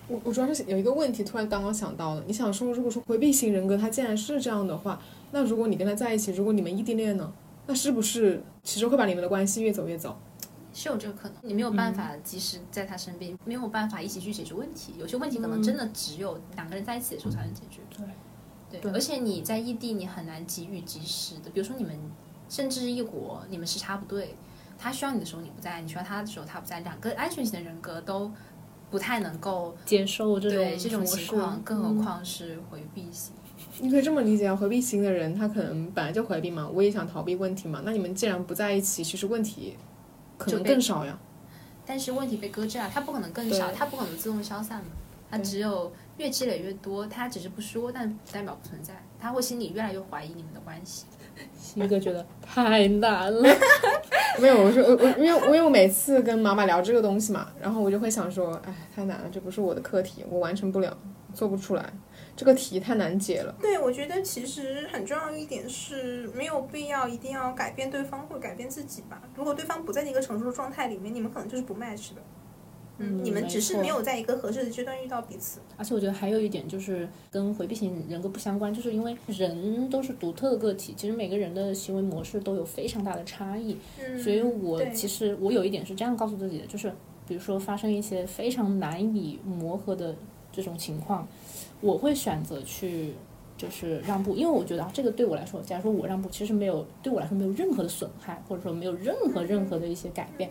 [0.07, 4.99] 我我主要是有一个问题，突然刚刚想到了，你想说，如果说回避型人格他既然是这样的话，
[5.31, 7.31] 那如果你跟他在一起，如果你们异地恋呢，
[7.67, 10.19] 那是不是其实会把你们的关系越走越糟？
[10.73, 14.93] 是有这个可能，你没有办法及时在他身边，没有办法一起去解决问题。
[14.97, 17.81] 有些问题可能真的只有两个人在一起的时候才能解决。
[17.95, 18.05] 对。
[18.79, 21.49] 对，而且你在异地，你很难给予及时的。
[21.49, 21.99] 比如说你们
[22.47, 24.35] 甚至异国，你们时差不对，
[24.79, 28.31] 他需要你的时候你不在，你需要他的时候他不在，两个安全型的人格都
[28.89, 33.33] 不太能够接受这种这种情况，更何况是回避型。
[33.79, 37.81] 你可以这么理解啊，回避型的人他可能本来就回避嘛，我也想逃避问题嘛。
[37.83, 39.77] 那你们既然不在一起，其实问题
[40.37, 41.19] 可能更少呀。
[41.85, 44.91] 但是问题被搁置了，他不可能更少，他不可能自动消散嘛，
[45.29, 45.91] 他只有。
[46.19, 48.93] 越积累越多，他只是不说，但不代表不存在。
[49.17, 51.05] 他会心里越来越怀疑你们的关系。
[51.75, 53.55] 一哥觉得太难了。
[54.39, 60.97] 没有，我说我我因为因为我每次跟妈妈聊这个东西嘛，然后我就会想说，哎，太难了，这不是我的课题，我完成不了，
[61.33, 61.93] 做不出来，
[62.35, 63.53] 这个题太难解了。
[63.59, 69.21] 对，我觉得其实很重要一点是没有必要一定要改变对方或改变自己吧。
[69.35, 72.21] 如果对方不在那个成熟的状态里面，你们可能就是不 match 的。
[72.99, 75.59] 嗯，你们只是没有在一个合适的阶段遇到彼此。
[75.77, 83.77] 而且我觉得还有一点就是跟回避型人格不相关，就是因为人都是独特的个体，其实每个人的行为模式都有非常大的差异。
[83.99, 86.93] 嗯，所以我其实我有一点是这样告诉自己的，就是
[87.27, 90.15] 比如说发生一些非常难以磨合的
[90.51, 91.27] 这种情况，
[91.81, 93.13] 我会选择去
[93.57, 100.49] 就是让步，因为我觉得啊，这个对我来说，假如说我让步，其实没有对我来说没有任何的损害，或者说没有任何任何的一些改变。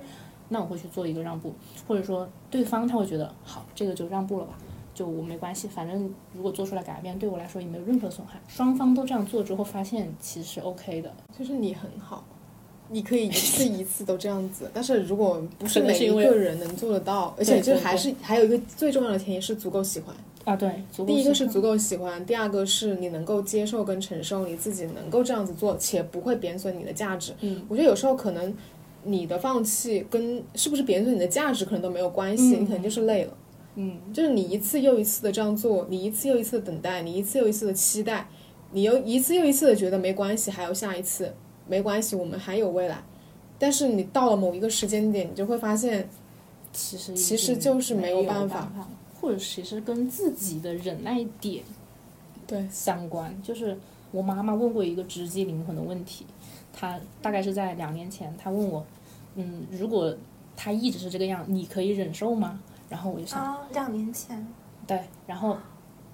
[0.49, 1.53] 那我会去做一个让步，
[1.87, 4.59] 或者说对方他会觉得好，这个就让步了吧，
[4.95, 8.41] 就我没关系，反正如果做出来改变，对我来说也没有任何损害。
[8.49, 12.25] 双方都这样做之后，发现其实 OK 的，就是你很好，
[12.89, 14.71] 你可以一次一次都这样子。
[14.73, 27.35] 但是如果不是每一个人能做得到，而且就还是还有一个最重要的前提是足够喜欢啊，对，第一个是足够喜欢，第二个是你能够接受跟承受你自己能够这样子做，且不会贬损你的价值。
[27.41, 28.55] 嗯，我觉得有时候可能。
[29.09, 33.33] 你的放弃跟是不是别人对你的价值可能都没有关系，你可能就是累了，
[33.77, 38.29] 嗯，就是你一次又一次的这样做，你一次又一次的等待，你一次又一次的期待，
[38.73, 41.33] 你又一次又一次的觉得没关系，还有下一次，
[41.67, 43.03] 没关系，我们还有未来，
[43.59, 46.07] 但是你到了某一个时间点，你就会发现，
[46.73, 48.71] 其实其实就是没有办法，
[49.19, 51.65] 或者其实跟自己的忍耐点
[52.47, 53.79] 对相关，就是
[54.11, 56.27] 我妈妈问过一个直击灵魂的问题，
[56.75, 58.85] 她大概是在两年前，她问我。
[59.41, 60.13] 嗯，如果
[60.57, 62.61] 他一直是这个样，你可以忍受吗？
[62.89, 64.45] 然后我就想，啊，两年前，
[64.85, 65.57] 对，然后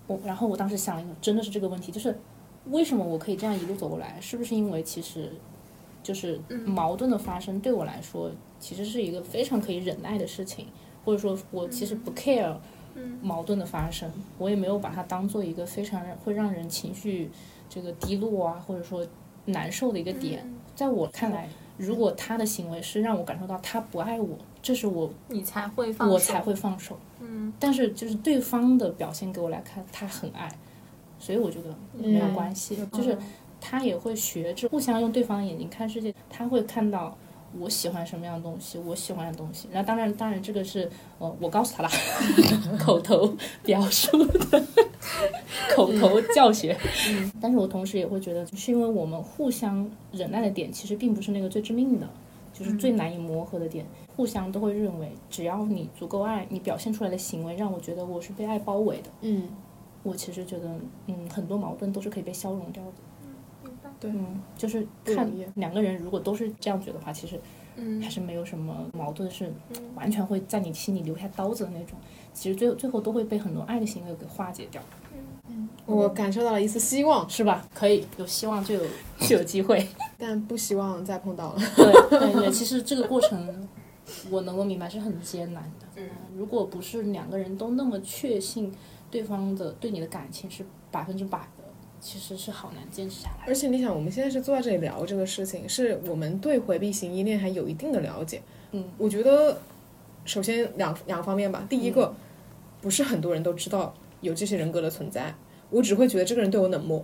[0.06, 2.20] 我，然后我当时想了一个，真的是这个问题，就是
[2.66, 4.20] 为什么我可以这样一路走过来？
[4.20, 5.32] 是不是因为其实，
[6.02, 10.66] 就是矛盾的发生对我来说，其实是一个非常可以忍耐的事情，
[11.02, 12.54] 或者说，我其实不 care
[13.22, 17.30] 矛盾的发生，我也没有把它当做一个非常会让人情绪
[17.70, 19.06] 这个低落啊，或者说
[19.46, 21.48] 难受的一个点，在我看来。
[21.76, 26.98] 如果他的行为是让我感受到他不爱我，这是我你才会放手我才会放手。
[27.20, 30.48] 嗯，但是就是对方的表现给我来看，他很爱，
[31.18, 33.16] 所以我觉得没有关系，就是
[33.60, 37.16] 他也会学着互相用对方的眼睛看世界，他会看到
[37.58, 39.68] 我喜欢什么样的东西，我喜欢的东西。
[39.72, 41.88] 那当然，当然这个是呃我告诉他了
[42.78, 44.64] 口头表述的
[45.74, 46.76] 口头教学，
[47.10, 52.08] 嗯但是我同时也会觉得，是因为我们互相忍耐的点，其实并不是那个最致命的。
[52.56, 53.84] 就是最难以磨合的点，
[54.14, 59.48] 互相都会认为，只要你足够爱你表现出来的行为让我觉得我是被爱包围的，嗯，
[60.04, 60.68] 我其实觉得，
[61.08, 62.92] 嗯，很多矛盾都是可以被消融掉的。
[64.04, 67.40] 嗯，就是看两个人如果都是这样觉得的话，其实
[67.76, 69.52] 嗯还是没有什么矛盾，是
[69.94, 71.98] 完全会在你心里留下刀子的那种。
[72.32, 74.82] 其实最后最后都会被很多爱的行为给化解掉，
[75.48, 77.66] 嗯我感受到了一丝希望，是吧？
[77.74, 78.80] 可以有希望就有
[79.20, 79.86] 就有机会。
[80.18, 81.60] 但不希望再碰到了。
[81.76, 83.68] 对对对，其实这个过程
[84.30, 85.86] 我能够明白是很艰难的。
[85.96, 88.72] 嗯，如果不是两个人都那么确信
[89.10, 91.53] 对方的对你的感情是百分之百的，
[92.04, 93.46] 其实是好难坚持下来。
[93.46, 98.42] 而且你想，我们现在是坐在这里聊这个事情，是我们对回避型依恋还有一定的了解。
[98.72, 99.58] 嗯，我觉得
[100.26, 102.14] 首先两两方面吧，第一个，
[102.82, 105.34] 不是很多人都知道有这些人格的存在，
[105.70, 107.02] 我只会觉得这个人对我冷漠。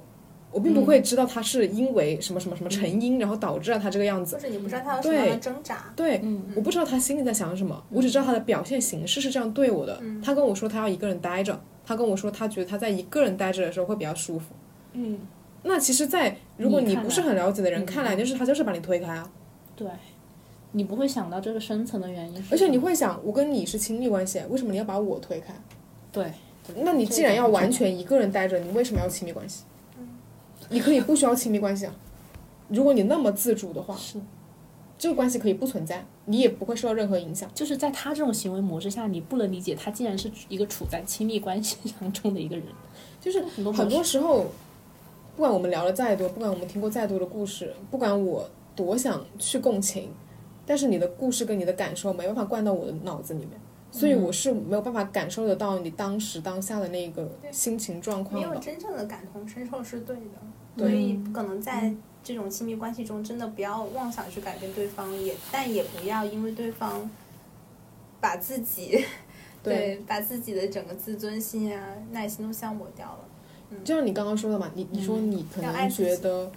[0.52, 4.42] 我并不会知道他是因为什么什么什么成因，然后导致了他这个样子或。
[4.42, 6.20] 者你不知道他有什么样的挣扎，对，
[6.56, 10.02] 我不知道他心里在想什么，我只知道他的表现形式是这样对我的。
[10.24, 14.46] 他跟我说他要一个人待着，他跟我说他觉得他在一个人待着的时候会比较舒服。
[14.92, 15.18] 嗯，
[15.62, 19.30] 那其实，在如果你不是很了解的人看来，就是他就是把你推开啊。
[19.76, 19.88] 对，
[20.72, 25.54] 你不会想到这个深层的原因而且你会想，我跟你是亲密关系，为什么你要把我推开？
[26.12, 26.32] 对，
[26.76, 29.64] 那你既然要完全一个人待着，你为什么要亲密关系？
[30.68, 31.94] 你可以不需要亲密关系啊。
[32.68, 34.20] 如果你那么自主的话，是
[34.98, 37.50] 这个关系可以不存在，你也不会受到任何影响。
[37.54, 42.64] 就是在他这种行为模式下，你不能理解他竟然是一个处在亲密关系 当中的一个人。
[43.20, 44.46] 就是很多很多时候，
[45.40, 50.10] 不管我们聊了再多，不管我们听过再多的故事，不管我多想去共情，
[50.66, 53.58] 但是你的故事跟你的感受没办法灌到我的脑子里面，
[53.90, 58.54] 所以我是没有办法感受得到你当时当下的那个心情状况没有。
[58.60, 60.22] 真正的感同身受是对的，
[60.76, 61.90] 对所以可能在
[62.22, 67.10] 这种亲密关系中，真的不要妄想去改变对方，也但也不要因为对方
[68.20, 69.02] 把自己
[69.64, 73.20] 对把自己的整个自尊心啊、耐心都消磨掉了。
[73.84, 76.50] 就像你刚刚说的嘛，你你说你可能觉得，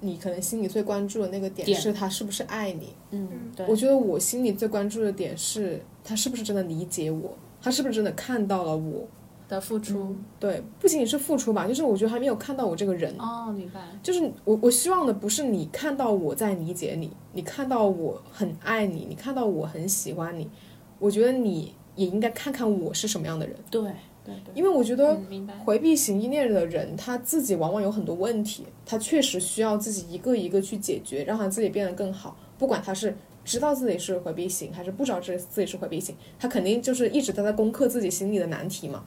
[0.00, 2.94] 你可能心里最关注的那个点点是他是不是爱你。
[3.10, 9.06] 嗯，对，我觉得我心里最关注的点是他是不是真的理解我，他是不是真的看到了我。
[9.48, 10.12] 的付出。
[10.40, 13.14] 对，不仅仅是付出吧，就是我觉得还没有看到我这个人。
[13.16, 13.80] 哦，明白。
[14.02, 20.50] 就是我我希望的不是你看到我在理解你，你看到我很爱你，你看到我很喜欢你，
[20.98, 23.88] 我觉得你也应该看看我是什么样的人，对
[24.26, 25.16] 对对，因为我觉得。
[25.64, 32.36] 回避型依恋的人，他自己往往有很多问题，他确实需要自己一个一个去解决，让他自己变得更好。
[32.58, 39.04] 不管他是知道自己是回避型，还是不知道自自己是回避型，他肯定就是一直都在攻克自己心里的难题嘛。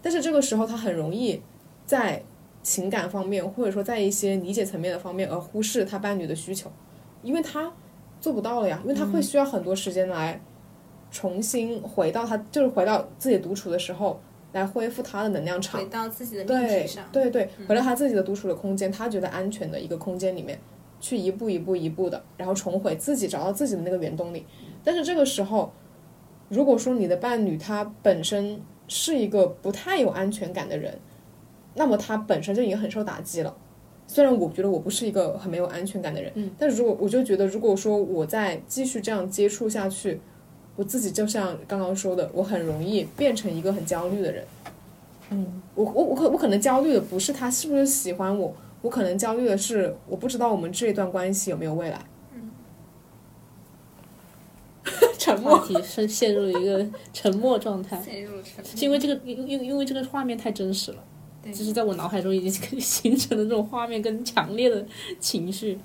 [0.00, 1.40] 但是这个时候，他很容易
[1.86, 2.22] 在
[2.62, 6.70] 情感方面，或者说在一些理解层面的方面，而忽视他伴侣的需求，
[7.22, 7.72] 因为他
[8.20, 10.40] 做不到了呀，因为他会需要很多时间来
[11.10, 14.20] 重新回到他，就是回到自己独处的时候，
[14.52, 15.86] 来恢复他的能量场回。
[15.86, 20.58] 到自己的命对题上，对对，回到他自己的独处的空间，他觉得安全的一个空间里面，
[21.00, 24.46] 去一步一步一步的，然后重回自己，找到自己的那个原动力。
[24.84, 25.72] 但是这个时候，
[26.48, 30.98] 如果说你的伴侣他本身是一个不太有安全感的人，
[31.74, 33.56] 那么他本身就已经很受打击了。
[34.06, 40.20] 虽然我觉得我不是一个很没有安全感的人，嗯，但是如果我就觉得，如果说我再继续这样接触下去，
[40.76, 44.44] 我自己就像刚刚说的，我很容易变成一个很焦虑的人。
[45.30, 52.00] 嗯，我我我可我可能焦虑的不是他是不是喜欢我，我可能焦虑的是我不知道我们这一段关系有没有未来。
[55.18, 55.56] 沉默。
[55.56, 61.04] 话题是陷入一个沉默状态，陷入沉默是因为这个因因因为这个画面太真实了，
[61.42, 62.50] 对就是在我脑海中已经
[62.80, 64.84] 形成了这种画面跟强烈的
[65.20, 65.78] 情绪。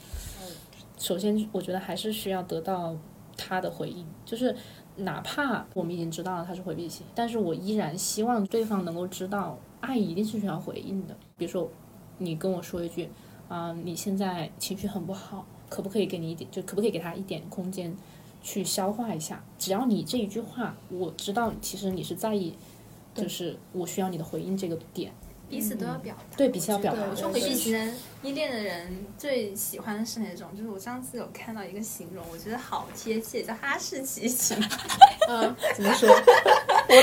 [0.98, 2.98] 首先，我觉得还是需要得到
[3.38, 4.54] 他的回应，就是
[4.98, 11.16] 哪怕我们已经知道了他是回避型，但是我依然希望对方能够知道，爱一定是需要回应的。
[11.38, 11.70] 比如说，
[12.18, 13.10] 你跟我说一句
[13.50, 17.96] 啊、你现在情绪很不好，可不可以给你一点，就可不可以给他一点空间
[18.42, 19.42] 去消化一下？
[19.58, 22.54] 只要你这一句话，我知道其实你是在意，
[23.16, 25.14] 就是我需要你的回应这个点，
[25.50, 26.38] 彼此都要表达。
[26.38, 30.50] 对彼此要表达我说对回避型人依恋的人最喜欢的是哪种？
[30.58, 34.58] 就是我上次有看到一个形容，我觉得好贴切，叫哈士奇型。
[35.30, 36.10] 嗯，怎么说？
[36.10, 36.16] 我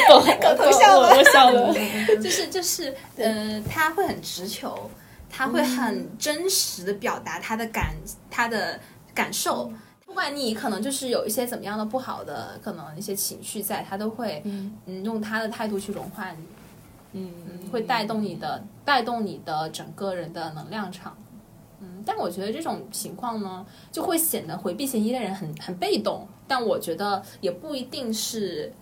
[0.09, 1.75] 懂， 我懂，我我笑了。
[2.23, 4.91] 就是就是呃，他会很直球，
[5.31, 7.95] 他会很真实的表达他的感
[8.31, 8.79] 他的
[9.15, 9.73] 感受。
[10.07, 14.73] 不管你可能就是有一些怎么样的不好的，可能一些情绪在，他都会嗯
[15.05, 16.39] 用他的态度去融化你，
[17.15, 17.31] 嗯，
[17.73, 21.17] 会带动你的带动你的整个人的能量场。
[21.81, 26.29] 嗯，但我觉得这种情况呢，就会显得回避型依恋人很很被动。
[26.47, 28.73] 但我觉得也不一定是，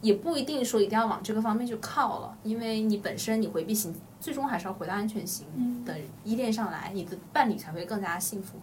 [0.00, 5.46] 也不一定说一定要往这个方面去靠了，因为你本身你回避型，最终还是要回到安全型
[5.84, 8.58] 的依恋上来，你的伴侣才会更加幸福。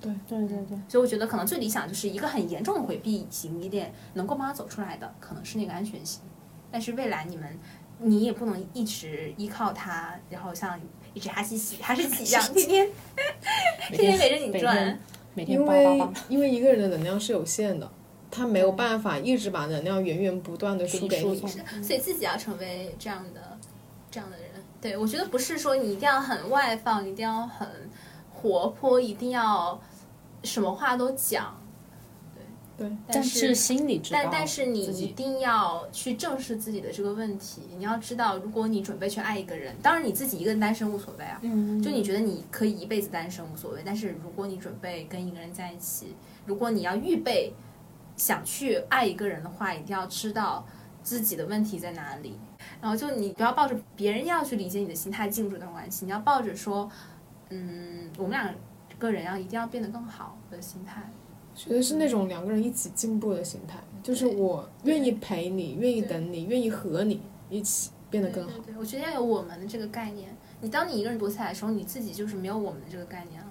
[0.00, 6.22] 对对对对，所以我觉得可能最理想就是一个很严重的回避型依恋，能够帮他走出来的，可能是那个安全型。
[6.70, 7.58] 但是未来你们，
[7.98, 10.80] 你也不能一直依靠他，然后像
[11.14, 12.90] 一直哈士奇哈士奇一样，天天
[13.90, 14.98] 天天围着你转。
[15.34, 16.02] 每天因为。
[16.28, 17.90] 因为一个人的能量是有限的，
[18.30, 21.38] 他没有办法一直把能量源源不断的输给你。
[21.82, 23.58] 所以自己要成为这样的
[24.10, 24.46] 这样的人。
[24.80, 27.68] 对我觉得不是说你一定要很外放，一定要很
[28.32, 29.80] 活泼，一定要
[30.42, 31.56] 什么话都讲。
[32.78, 37.62] 对，但是心里知道，但但是你一定要去正视自己的这个问题。
[37.78, 41.38] 你要知道，如果你准备去爱一个人，当然你自己一个人单身无所谓啊。
[41.42, 46.14] 嗯，就你觉得你可以一辈子单身无所谓，但是如果你准备跟一个人在一起，
[46.44, 47.54] 如果你要预备
[48.16, 50.66] 想去爱一个人的话，一定要知道
[51.02, 52.38] 自己的问题在哪里。
[52.80, 56.90] 然后就你不要抱着别人要去理解你的心态进入这段关系，你要抱着说，
[57.48, 58.54] 嗯，我们两
[58.98, 61.02] 个人要一定要变得更好的心态。
[61.56, 68.50] 觉得是那种两个人一起进步的心态，就是我愿意陪你，愿意等你，愿意和你一起变得更好。
[68.50, 70.36] 对对对，我觉得要有我们的这个概念。
[70.60, 73.48] 你当你一个人独起来的时候，你自己就是没有我们的这个概念了。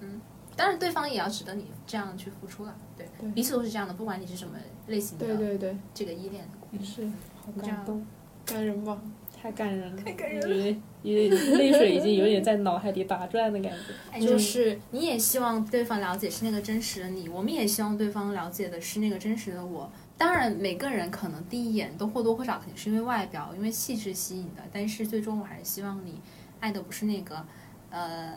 [0.00, 0.20] 嗯，
[0.56, 2.74] 当然对方也要值得你这样去付出了。
[2.96, 6.48] 对，对彼此都是这样的，不管你是什么类型的对对对，这个依恋。
[6.82, 8.06] 是好这样感动，
[8.44, 9.00] 感人吧？
[9.44, 13.78] 太感人了，太感人了有点泪水已经有点在脑海里打转的感觉。
[14.10, 19.92] 哎，就是你也希望对方了解是那个真实的你，我们也希望对方了解的是那个真实的我。
[20.16, 26.18] 当然，每个人可能第一眼都或多或少肯定是因为外表、因为气质吸引的，但是最终我还是希望你
[26.60, 27.44] 爱的不是那个，
[27.90, 28.32] 呃，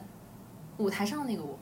[0.75, 1.57] 舞台上的那个我。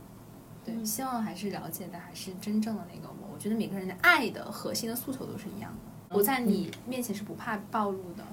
[0.65, 3.29] 对，希望还是了解的还是真正的那个我。
[3.31, 6.15] 我觉得每个人的爱的核心的诉求都是一样的。
[6.15, 8.23] 我在你面前是不怕暴露的，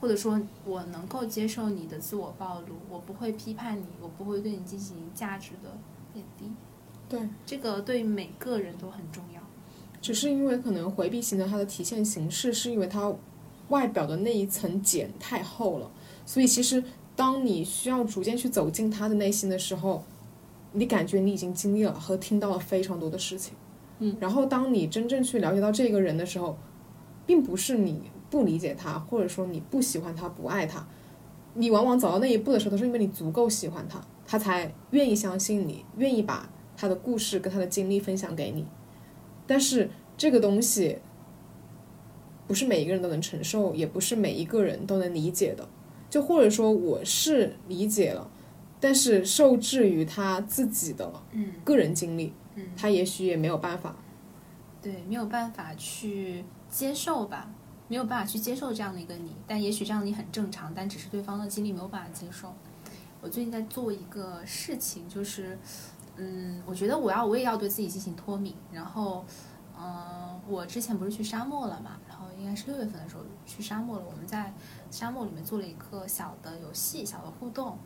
[0.00, 5.76] 或者说我能够接受你的自我暴露，我不会批判你，我不会对你进行价值的
[6.12, 6.50] 贬低。
[7.08, 9.40] 对，这个对每个人都很重要。
[10.00, 13.12] 只是因为可能回避型的它的体现形式是因为它
[13.68, 15.90] 外表的那一层茧太厚了，
[16.24, 16.82] 所以其实
[17.14, 20.02] 当你需要逐渐去走进他的内心的时候，
[20.72, 23.54] 你感觉你已经经历了和听到了非常多的事情。
[23.98, 26.56] 嗯，然后当你真正去了解到这个人的时候，
[27.26, 30.86] 并不是你不理解他，或者说你不喜欢他、不爱他，
[31.54, 38.64] 你往往走到那一步的时候，都是因为你足够喜欢他，他才愿意相信你，愿意把他的故事跟他的经历分享给你。
[39.46, 40.98] 但是这个东西
[42.46, 45.68] 不是每一个人都能承受，也不是每一个人都能理解的。
[46.08, 48.28] 就或者说我是理解了，
[48.80, 53.94] 但是受制于他自己的嗯个人经历，嗯，他也许也没有办法。
[54.82, 57.48] 对，没有办法去接受吧，
[57.90, 62.54] 没有办法去接受这样的一个你，但也许这样你很正常，但只是对方的经历没有办法接受。
[63.20, 65.58] 我最近在做一个事情，就是，
[66.14, 69.24] 嗯，我觉得我要我也要对自己进行脱敏，然后，
[69.76, 74.54] 嗯、我之前不是去沙漠了嘛，然后应该是六月份的时候去沙漠了，我们在
[74.92, 77.76] 沙漠里面做了一个小的游戏，小的互动。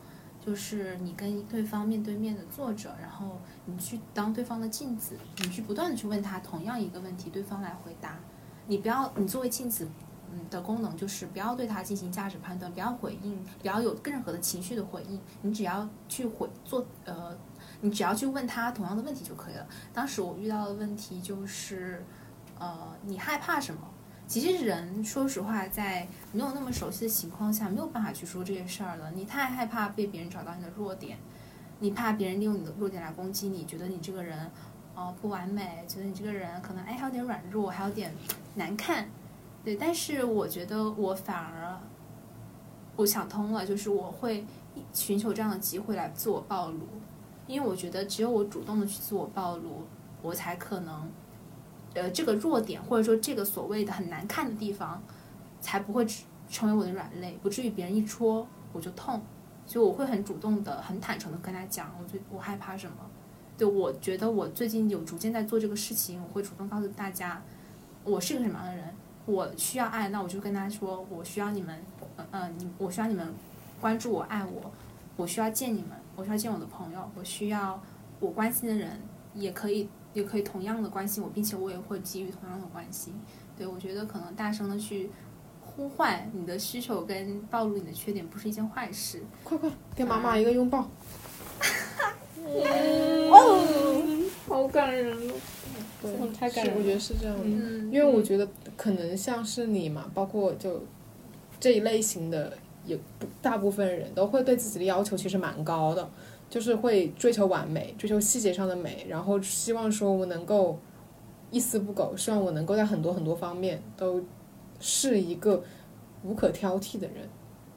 [0.45, 8.19] 就是你跟对方面对面的坐着，然后你去当对方的镜子，你去不断的去问他同样一个问题，对方来回答。
[8.67, 9.87] 你不要，你作为镜子，
[10.31, 17.37] 嗯的功能就是不要对他进行价值判断，不要回应，不要有任何的情绪的回应，你只要去回做呃，
[17.81, 19.67] 你只要去问他同样的问题就可以了。
[19.93, 22.03] 当时我遇到的问题就是，
[22.59, 23.81] 呃，你害怕什么？
[24.27, 29.11] 其实人说实话，在没有那么熟悉的情况下，没有办法去说这些事儿了。
[29.11, 31.19] 你太害怕被别人找到你的弱点，
[31.79, 34.49] 你怕别人利用你的弱点来攻击你，觉得你这个人，
[34.95, 38.13] 哦，不完美，觉得你这个人可能哎还有点软弱，还有点
[38.55, 39.09] 难看，
[39.63, 39.75] 对。
[39.75, 41.77] 但是我觉得我反而，
[42.95, 44.45] 我想通了，就是我会
[44.93, 46.79] 寻求这样的机会来自我暴露，
[47.45, 49.83] 因为我觉得只有我主动的去自我暴露，
[50.21, 51.11] 我才可能。
[51.93, 55.01] 呃，这个弱点或者说这个所谓的很难看的地方，
[55.61, 56.05] 才不会
[56.49, 59.21] 成为我的软肋，不至于别人一戳我就痛，
[59.65, 62.97] 所以我会很主动的、很坦诚的跟他讲，我最我害怕什么。
[63.57, 67.41] 对，我觉得我最近有逐渐在做这个事情，我会主动告诉大家，
[68.03, 68.93] 我是个什么样的人，
[69.25, 71.81] 我需要爱，那我就跟他说，我需要你们，
[72.17, 73.33] 呃呃，你我需要你们
[73.79, 74.71] 关注我、爱我，
[75.15, 77.81] 我需要见你们，我需要见我的朋友，我需要
[78.19, 78.99] 我关心的人
[79.33, 83.13] 也可以也可以同样的关心我，并且我也会给予同样的关心。
[83.57, 85.09] 对我觉得可能大声的去
[85.61, 89.23] 呼唤你的需求跟暴露你的缺点不是一件坏事。
[89.43, 90.89] 快快给妈妈一个拥抱。
[94.47, 95.33] 好感人哦，
[96.01, 96.79] 对，太感人了。
[96.79, 97.43] 我觉得是这样的。
[97.43, 100.81] 嗯，因为我觉得可能像是你嘛，包括就
[101.59, 102.53] 这一类型的，
[102.85, 106.07] 也不大部分人都会对自己的要求其实蛮高的，
[106.49, 110.79] 就是会追求完美，追求细节上的美，然后希望说我能够
[111.51, 114.23] 一丝不苟，希望我能够在很多很多方面都
[114.79, 115.63] 是一个
[116.23, 117.27] 无可挑剔的人，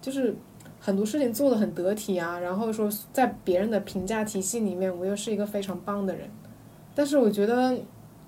[0.01, 0.35] 就是
[0.81, 6.29] 很多事情做的很得体啊，然后说在别人的评价体系里面，我又是一个非常棒的人，
[6.95, 7.79] 但是我觉得。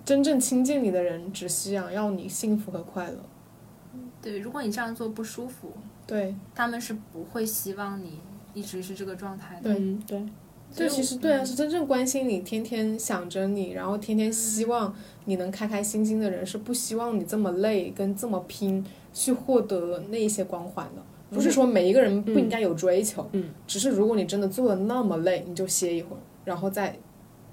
[0.02, 3.18] 真正亲近你的人只想要你幸福和快乐。
[4.20, 5.70] 对，如果你这样做不舒服，
[6.06, 8.18] 对他们是不会希望你
[8.54, 9.74] 一直是这个状态的。
[9.74, 10.26] 对嗯对，
[10.74, 14.92] 就其实对啊，是真正关心你、天天想着你，然后天天希望
[15.26, 21.02] 你能开开心心的人，是不希望你这么累跟这么拼去获得那一些光环的。
[21.30, 26.98] 不是说每一个人不应该有追求，嗯，只是如果你真的做的那么累，你就歇一会儿，然后再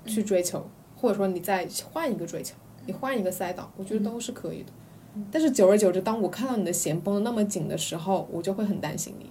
[0.05, 0.67] 去追求。
[0.99, 2.55] 或者说你再换一个追求，
[2.88, 4.71] 你换一个赛道，我觉得都是可以的。
[5.32, 9.30] 但是久而久之，当我看到你的弦绷得那么紧的时候，我就会很担心你，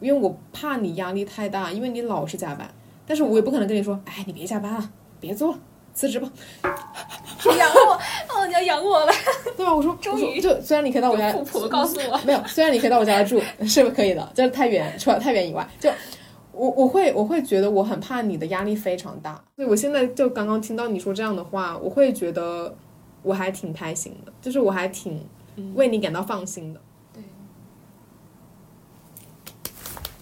[0.00, 2.74] 因为我怕你压力太大，因为你老是加班。
[3.06, 5.58] 但是我也不可能跟你说，哎，你别加班了，别做了，
[5.96, 6.30] 辞职吧。
[7.58, 7.92] 养我，
[8.28, 9.12] 哦，你要养我了。
[9.56, 9.74] 对吧？
[9.74, 15.90] 我说，终于就虽然你可以到我家，富婆告诉我，没有，虽然你可以到我家来住， 是不可以的，就是太远，除了太远以外，就。
[16.52, 22.74] 我我会我会觉得我很怕你的压力非常大，所以我现在就刚刚听到你说这样的话，我会觉得
[23.22, 25.22] 我还挺开心的，就是我还挺
[25.74, 26.80] 为你感到放心的。
[27.12, 27.22] 对。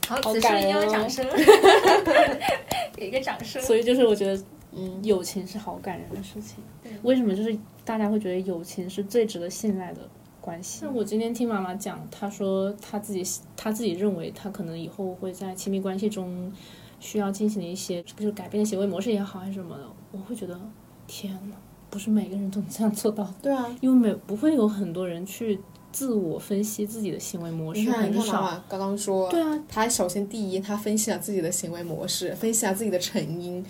[0.08, 1.24] 好，好此时应该有掌声，
[2.96, 3.62] 给一个掌声。
[3.62, 4.42] 所以就是我觉得
[4.76, 6.92] 嗯，友情是好感人的事情对。
[7.02, 10.00] 为什么就是大家会觉得友情是最值得信赖的
[10.40, 10.80] 关系？
[10.80, 13.22] 像我今天听妈妈讲，她说她自己
[13.56, 16.52] 她自己认为她可能以后会在亲密关系中
[17.00, 20.58] 需要进行的一些就是改变的行为模式也好还是什么的，我会觉得
[21.06, 21.56] 天哪，
[21.90, 25.60] 不是每个人都能这样做到，对啊，因为每不会有很多人去
[25.92, 28.42] 自我分析自己的行为模式，你看，你看妈很少。
[28.42, 33.64] 妈刚刚说，对啊，他首先第一，他分析了自己的行为模式，分析了自己的成因，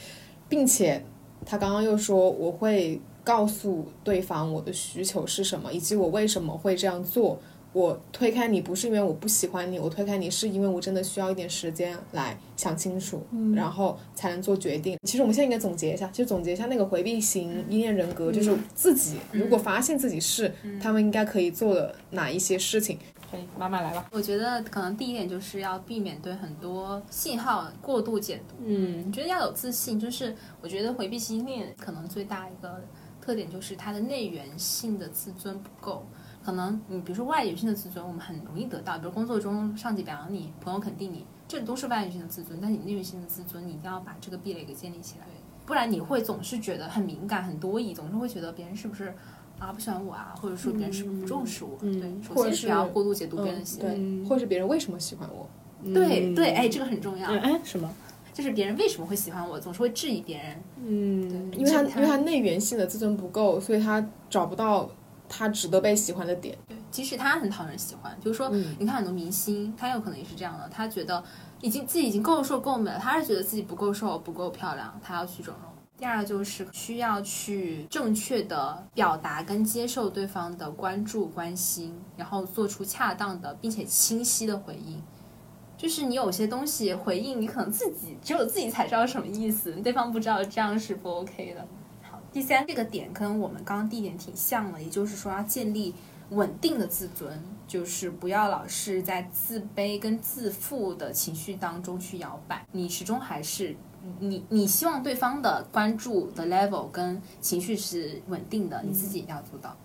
[0.48, 1.04] 并且
[1.44, 7.38] 他刚刚又说我会告诉对方我的需求是什么，以及我为什么会这样做。
[7.72, 13.20] 我推开你不是因为我不喜欢你，我推开你是因为我真的需要一点时间来想清楚，
[13.52, 14.96] 然后才能做决定。
[15.02, 22.96] 其实我们现在应该总结一下，就总结一下那个回避型依恋人格，就是自己如果发现自己是，他们应该可以做的哪一些事情。
[23.34, 24.06] 可以，妈妈来吧。
[24.12, 28.54] 我觉得可能第一点就是要避免对很多信号过度解读。
[28.64, 32.80] 嗯我觉得要有自信，就是我觉得回避型依恋可能最大一个
[33.20, 36.06] 特点就是它的内源性的自尊不够。
[36.44, 42.58] 可能你比如说外源性的自尊，我们很容易得到，比如工作中上级表扬你，朋友肯定你，这都是外源性的自尊。
[42.60, 45.26] 但你内源性的自尊，你一定要把这个壁垒给建立起来，
[45.64, 49.16] 不然你会总是觉得很敏感、很多疑，总是会觉得别人是不是
[49.58, 51.78] 啊不喜欢我啊，或者说别人是不是不重视我。
[51.82, 54.28] 嗯对，首先是要过度解读别人的嗯，行为。
[54.28, 55.48] 或者是别人为什么喜欢我？
[55.92, 57.30] 对对，哎，这个很重要。
[57.30, 57.90] 嗯哎什么？
[58.32, 60.62] 就是别人为什么会喜欢我，总是会质疑别人。
[60.84, 64.90] 嗯，对，因为他这因为他内源性的自尊不够，所以他找不到
[65.28, 66.56] 他值得被喜欢的点。
[66.66, 71.22] 对，即使他很讨人喜欢，就是说，嗯你看很多明星，他有可能也是这样的，他觉得
[71.60, 75.73] 已经自己已经够瘦够美了，他是觉得自己不够瘦不够漂亮，他要去整容。
[75.96, 85.00] 第二就是需要去正确的表达跟接受对方的关注关心，然后做出恰当的并且清晰的回应。
[85.76, 91.66] 就是你有些东西回应，你可能自己只有自己才知道什么意思，对方不知道，这样是不 OK 的。
[92.02, 95.94] 好，第三这个点跟我们刚刚第一点挺像的，也就是说要建立
[96.34, 103.76] 稳定的自尊，就是不要老是在自卑跟自负的情绪当中去摇摆，你始终还是
[104.18, 109.76] 你你希望对方的关注的 level 跟情绪是稳定的，你自己也要做到。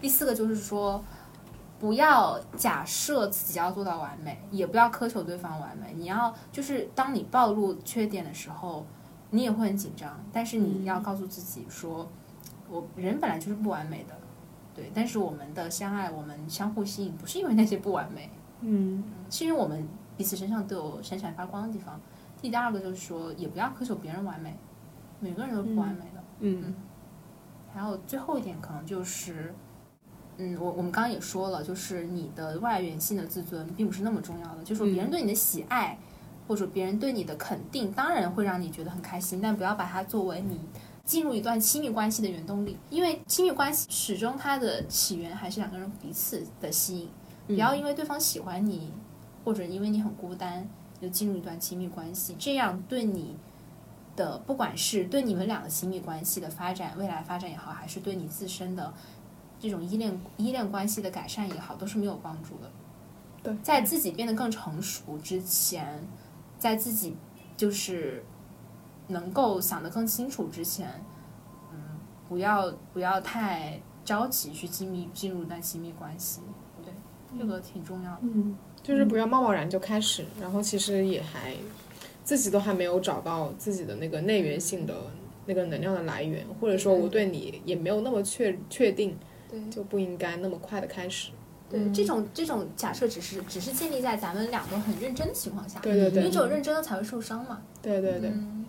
[0.00, 1.02] 第四个就是说，
[1.78, 5.94] 不要假设自己要做到完美，也不要苛求对方完美。
[5.96, 8.84] 你要就是当你暴露缺点的时候，
[9.30, 12.08] 你也会很紧张，但是你要告诉自己说，
[12.68, 14.14] 我人本来就是不完美的，
[14.74, 22.00] 对，但是我们的相爱，我们相互吸引，不是因为那些不完美，嗯是因为我们彼此身上都有闪闪发光的地方。
[22.40, 24.56] 第二个就是说，也不要苛求别人完美，
[25.20, 26.22] 每个人都不完美的。
[26.40, 26.74] 嗯
[27.74, 29.54] 还有最后一点可能就是，
[30.36, 35.96] 嗯，我我们刚刚也说了，就是你的外源性的自尊并不是那么重要的，就是说别人对你的喜爱，
[36.46, 40.60] 或者别人对你的肯定，当然会让你觉得很开心，但不要把它作为你
[41.04, 47.08] 进入一段亲密关系的原动力，因为亲密关系始终它的起源还是两个人彼此的吸引，
[47.46, 48.92] 不要因为对方喜欢你，
[49.44, 50.68] 或者因为你很孤单，
[51.00, 53.36] 就进入一段亲密关系，这样对你。
[54.14, 58.92] 的，不管是对你们俩的亲密关系的发展、未来发展也好，还是对你自身的
[59.58, 62.70] 这种依恋依恋关系的改善也好，都是没有帮助的。
[63.42, 66.06] 对，在自己变得更成熟之前，
[66.58, 67.16] 在自己
[67.56, 68.22] 就是
[69.12, 70.88] 能够想得更清楚之前，
[71.72, 71.78] 嗯，
[72.28, 76.40] 不要不要太着急去亲密进入一段亲密关系。
[76.84, 76.92] 对，
[77.38, 78.18] 这个挺重要的。
[78.22, 81.54] 嗯，就是不要贸贸然就开始，然后其实也还
[82.24, 84.94] 自己都还没有找到自己的那个内源性的
[85.46, 89.16] 那个能量的来源，或者说我对你也没有那么确确定，
[89.50, 91.30] 对就不应该那么快的开始。
[91.68, 97.62] 对，这种这种假设只是只是建立在咱们两个很认真的情况下，对对对因为只有认真了才会受伤嘛。
[97.80, 98.66] 对对对，嗯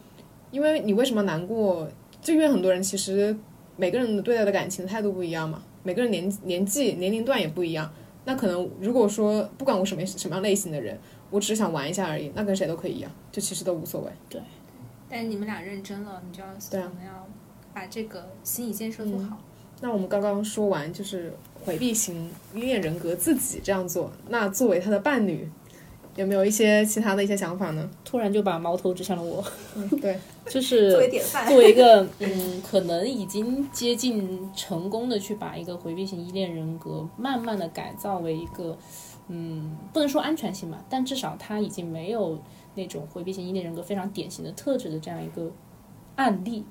[0.54, 1.90] 因为你为什么难过？
[2.22, 3.36] 就因为很多人其实
[3.76, 7.92] 每个人的对待的感情态度不一样嘛，每个人年年纪年龄段也不一样。
[8.24, 10.98] 那可能如果说不管我什么什么样类型的人，
[11.32, 14.12] 我只是想玩一下而已，那跟谁都可以一样，就其实都无所谓。
[14.30, 14.40] 对
[15.10, 17.28] 但是你们俩认真了，你就要对啊可能要
[17.74, 19.40] 把这个心理建设做好。
[19.82, 21.34] 那我们刚刚说完就是
[21.66, 25.50] 回避型依恋人格自己这样做，那作为他的伴侣，
[26.16, 27.90] 有没有一些其他的一些想法呢？
[28.06, 29.44] 突然就把矛头指向了我，
[29.76, 38.78] 嗯，对， 就是作为典范作为一个 嗯，可能已经接近成功的去把一个回避型依恋人格慢慢的改造为一个
[39.30, 42.38] 嗯，不能说安全性吧，但至少他已经没有
[42.76, 45.52] 那种回避型依恋人格非常典型的特质的这样一个
[46.16, 46.64] 案例。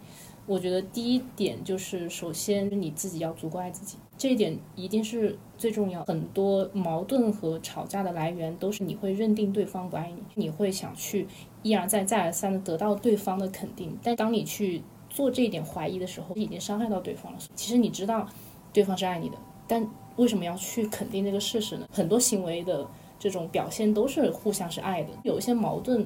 [0.44, 6.04] 我觉得第一点就是，首先你自己要足够爱自己，这一点一定是最重要。
[6.04, 11.28] 很多矛盾和吵架的来源都是你会认定对方不爱你，你会想去
[11.62, 17.38] 一而再、再而三的得到对方的肯定，但当你去做这一点怀疑的时候，已经伤害到对方了。
[17.54, 18.26] 其实你知道
[18.72, 19.36] 对方是爱你的，
[19.68, 21.86] 但为什么要去肯定这个事实呢？
[21.92, 22.84] 很多行为的
[23.18, 26.04] 这种表现都是互相是爱的，有一些矛盾。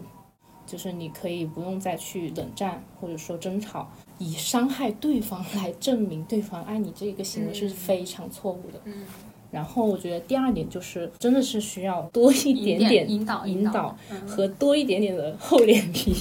[0.67, 8.81] 就是你可以不用再去冷战或者说争吵，以伤害对方来证明对方爱你，这个行为是非常错误的。
[8.85, 9.05] 嗯，
[9.51, 16.15] 然后我觉得第二点就是，真的是需要多一点点引导引导嗯和多一点点的厚脸皮。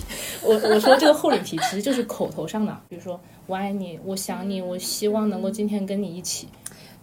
[0.44, 6.48] 我我说这个厚脸皮其实就是口头上的，比如说我爱你，我想你，我希望能够今天跟你一起。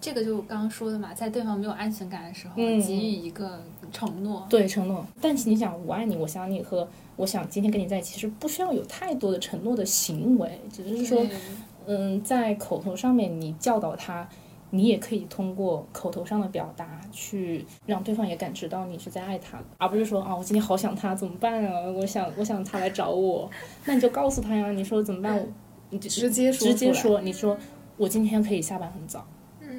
[0.03, 4.45] 这个就刚刚说的嘛，在对方没有安全感的时候，嗯给予一个承诺。
[4.51, 11.25] 对承诺，但是你想我爱你，我想你和我想今天跟你在一起，其实不需要有太多的承诺的行为，只是说，
[11.87, 14.29] 嗯，在口头上面你教导他，
[14.71, 21.81] 你也可以通过口头上的表达去让对方也感知到你是在爱他的，而不是说啊，我今天好想他，怎么办啊？
[21.93, 23.49] 我想我想他来找我，
[23.85, 25.37] 那你就告诉他呀，你说怎么办？
[25.37, 25.47] 我
[25.91, 27.57] 你直接说直接说，你说
[27.97, 29.25] 我今天可以下班很早，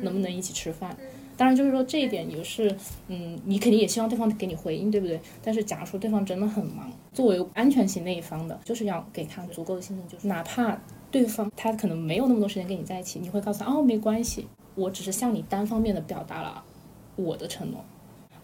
[0.04, 0.96] 能不能一起吃饭？
[1.36, 2.74] 当然，就是说这一点也是，
[3.08, 5.20] 嗯，你肯定也希望对方给你回应，对不对？
[5.42, 10.80] 但是假如说对方真的很忙，作为安全型那一方的，就是要给他足够的信心，就是哪怕
[11.10, 16.64] 对方他可能没有那么多时间跟你在一起，你会告诉他哦，没关系，我只是向你单方面的表达了
[17.16, 17.84] 我的承诺，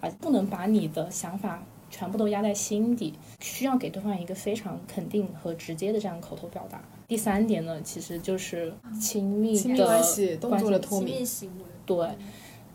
[0.01, 6.81] 而不能把你的想法全部都压在心底，需要给对方一个非常肯定和直接的这样口头表达。
[7.09, 11.65] 第三点呢，其实就是亲密的关系动作的透亲明密，行为。
[11.83, 12.07] 对，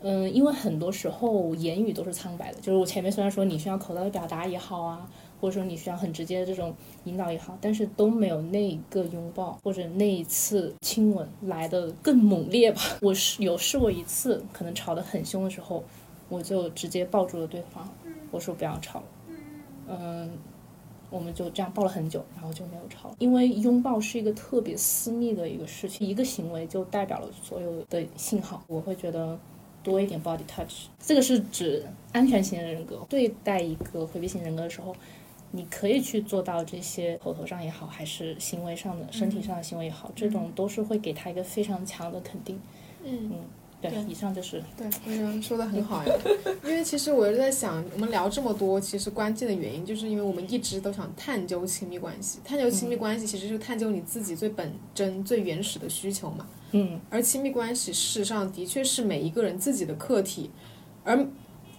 [0.01, 5.09] 嗯，因为很多时候言语都是苍白的，就是我前面虽然说你需要口头的表达也好啊，
[5.39, 6.75] 或者说你需要很直接的这种
[7.05, 12.81] 引导也好，但是都没有那一个拥抱或者那一次亲吻来的更猛烈吧。
[13.01, 15.81] 我是有试过一次，可能吵得很凶的时候，
[16.27, 17.89] 我就直接抱住了对方，
[18.31, 19.05] 我说不要吵了，
[19.87, 20.29] 嗯。
[21.09, 23.13] 我们就这样抱了很久，然后就没有吵。
[23.19, 28.63] 因为拥抱是一个特别私密的一个事情，一个行为就代表了所有的信号。
[28.67, 29.37] 我会觉得
[29.83, 34.95] 多一点 body touch，这个是指安全型人格对待一个回避型人格的时候，
[35.51, 42.59] 你可以去做到这些口头上也好，还是行为上的、身体上的行为也好，这种都是会给他一个非常强的肯定。
[43.03, 43.31] 嗯
[43.89, 46.13] 对，以上就是对，我觉得说的很好呀。
[46.63, 52.39] 因为其实我就在想，我们聊这么多，其实关键的原因就是因为我们一直都想探究亲密关系。
[52.43, 56.47] 探究亲密关系，其实就是探究你自己最本真、最原始的需求嘛。
[56.71, 60.49] 嗯，而亲密关系事实上的确是每一个人自己的课题，
[61.03, 61.25] 而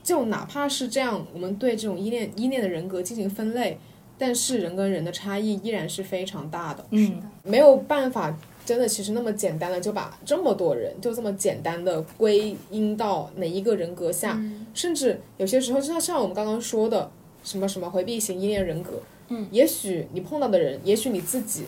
[0.02, 3.78] 就哪怕是这样，我们对这种依恋依恋的人格进行分类，
[4.16, 6.86] 但是人跟人的差异依然是非常大的。
[6.90, 14.38] 嗯，没有办法，真的其实那么简单的就把这么多人就这么简单的归因到哪一个人格下，
[14.74, 17.08] 甚至有些时候就像像我们刚刚说的
[17.44, 21.64] 什么什么回避型依恋人格，嗯，也许你碰到的人，也许你自己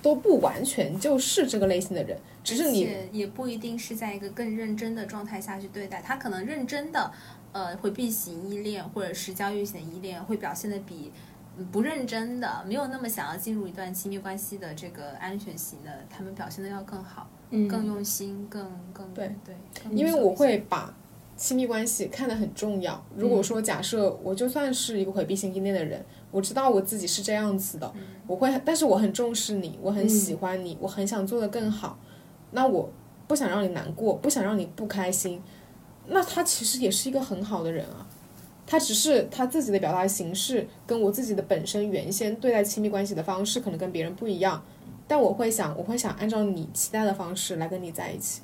[0.00, 7.10] 都不完全就是这个类型的人，只是你也不一定是在一个更认真的状态下去对待他，可能认真的
[7.52, 11.10] 呃回避型依恋或者是焦虑型依恋会表现的比。
[11.56, 20.92] 嗯不认真的，没有那么想要进入一段亲密关系的这个安全型的，他们表现的要更好，嗯更用心，更更对对，更因为我会把
[21.36, 23.04] 亲密关系看得很重要。
[23.16, 27.92] 如果说假设我就算是一个回避型依恋的人，我知道我自己是这样子的，
[28.26, 31.98] 我会，但是我很重视你，我很喜欢你，我很想做得更好。
[32.52, 32.88] 那我
[33.26, 35.42] 不想让你难过，不想让你不开心，
[36.06, 38.06] 那他其实也是一个很好的人啊。
[38.66, 44.64] 他只是他自己的表达形式跟我自己的本身原先对待亲密关系的方式可能跟别人不一样，
[45.06, 48.40] 但我会想，我会想按照你期待的方式来跟你在一起。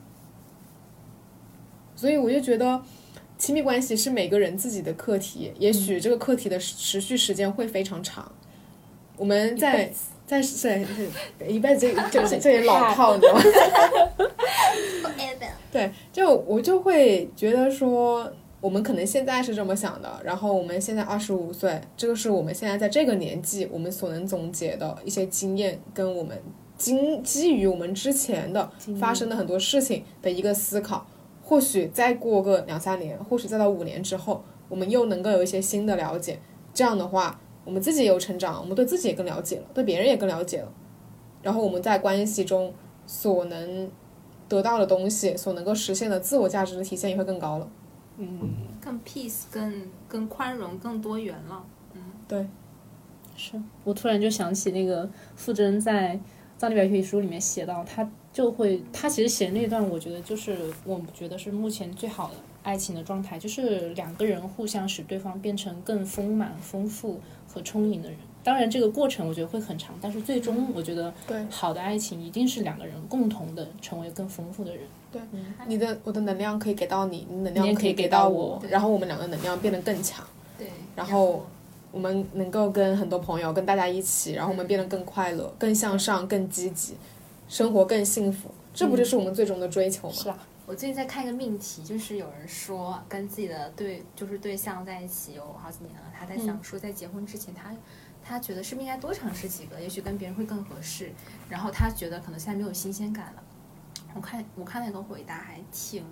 [1.97, 2.83] 所以我就觉得，
[3.37, 8.31] 亲密关系是每个人自己的课题，也许这个课题的持续时间会非常长。
[9.17, 9.93] 我们在
[10.27, 10.83] 在在
[11.47, 13.43] 一辈子这这这也老套，你知道吗？
[15.73, 26.39] 对，就我就会觉得说，我们可能现在是这么想的，然后我们现在二十五岁，这个是我们现在在这个年纪我们所能总结的一些经验，跟我们
[26.77, 31.07] 经基于我们之前的发生的很多事情的一个思考。
[31.43, 36.39] 或许再过个两三年，或许再到五年之后，我们又能够有一些新的了解。
[36.73, 40.73] 这样的话，我们自己也有成长，我们对自己也更了解了，对别人也更了解了。
[41.43, 42.73] 然后我们在关系中
[43.05, 43.91] 所能
[44.49, 47.69] 得到的东西，所能够实现的自我价值的体现也会更高了。
[48.81, 51.65] 更 peace，更更宽容，更多元了。
[51.95, 52.47] 嗯，对
[53.37, 56.17] 是我突然就想起那个傅真在
[56.59, 68.19] 《藏地表皮书》里面写到，他就会他其实写的那段，我觉得就是我觉得是目前最好的爱情的状态，就是两个人互相使对方变成更丰满、丰富和充盈的人。
[68.43, 74.85] 当然，这个过程我觉得会很长，但是最终我觉得对好的爱情一定是两个人共同的成为更丰富的人。
[75.67, 80.25] 你的我的能量可以给到你，你能量也可以给到我然后我们两个能量变得更强，
[80.59, 81.45] 对，然后
[81.91, 86.95] 我们能够跟很多朋友跟大家一起，然后我们变得更快乐、更向上、更积极，
[87.49, 88.51] 生活更幸福。
[88.73, 90.15] 这不就是我们最终的追求吗？
[90.15, 97.75] 是啊，我最近在看一个命题，就是有人说跟自己的对就是对象在一起有好几年了，他在想说在结婚之前他。
[98.23, 101.11] 他觉得是不是应该多尝试几个，也许跟别人会更合适。
[101.49, 103.43] 然后他觉得可能现在没有新鲜感了。
[104.15, 106.05] 我看我看那个回答还挺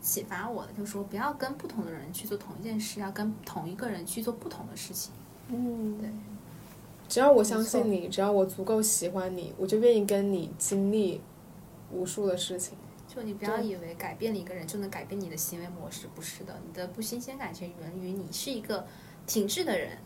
[0.00, 5.12] 启发我的，就是说不要跟不同的人去做同一件事，要跟同一个人去做不同的事情。
[5.48, 6.10] 嗯，对
[7.08, 11.20] 只要我相信你，只要我足够喜欢你，我就愿意跟你经历
[11.92, 12.76] 无数的事情。
[13.06, 18.86] 就你不要以为改变了一个人就能改变你的行为模式，不是的，你的不新鲜感全源于你是一个
[19.26, 19.96] 停滞的人。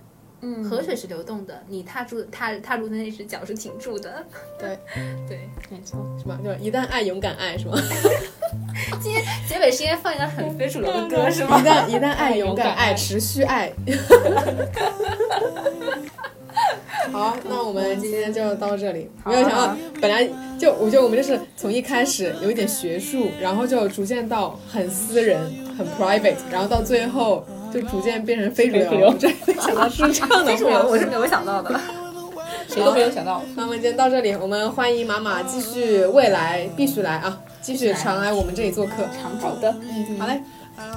[0.42, 4.24] 嗯河水是流动的，你踏住踏踏入的那只脚是停住的。
[4.58, 4.78] 对
[5.28, 5.98] 对，没错。
[6.18, 6.38] 是吧？
[6.42, 7.76] 就一旦爱，勇敢爱，是吗？
[9.48, 11.60] 结尾是应该放一个很非主流的歌，是吗？
[11.60, 13.72] 一旦一旦爱，勇敢爱，勇敢爱持续爱。
[17.12, 19.10] 好，那我们今天就到这里。
[19.24, 20.28] 没有想到，本来
[20.58, 25.40] 就我觉得我们就是从一开始有一点学术，然后就逐渐到很私人、
[25.76, 29.14] 很 private，然后到最后就逐渐变成非主流。
[29.18, 31.78] 这没想到是这样的 这是我我是是没有想到的。
[32.68, 33.42] 谁都没有想到。
[33.56, 39.04] 那我们今天到这里，我们欢迎妈妈继续未来必须来啊，继续常来我们这里做客。
[39.40, 40.40] 好的，嗯，好嘞，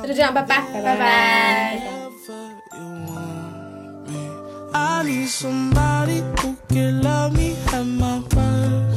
[0.02, 0.98] 那就这样，拜拜，拜拜。
[0.98, 1.82] 拜。
[4.76, 8.93] I need somebody who can love me at my worst.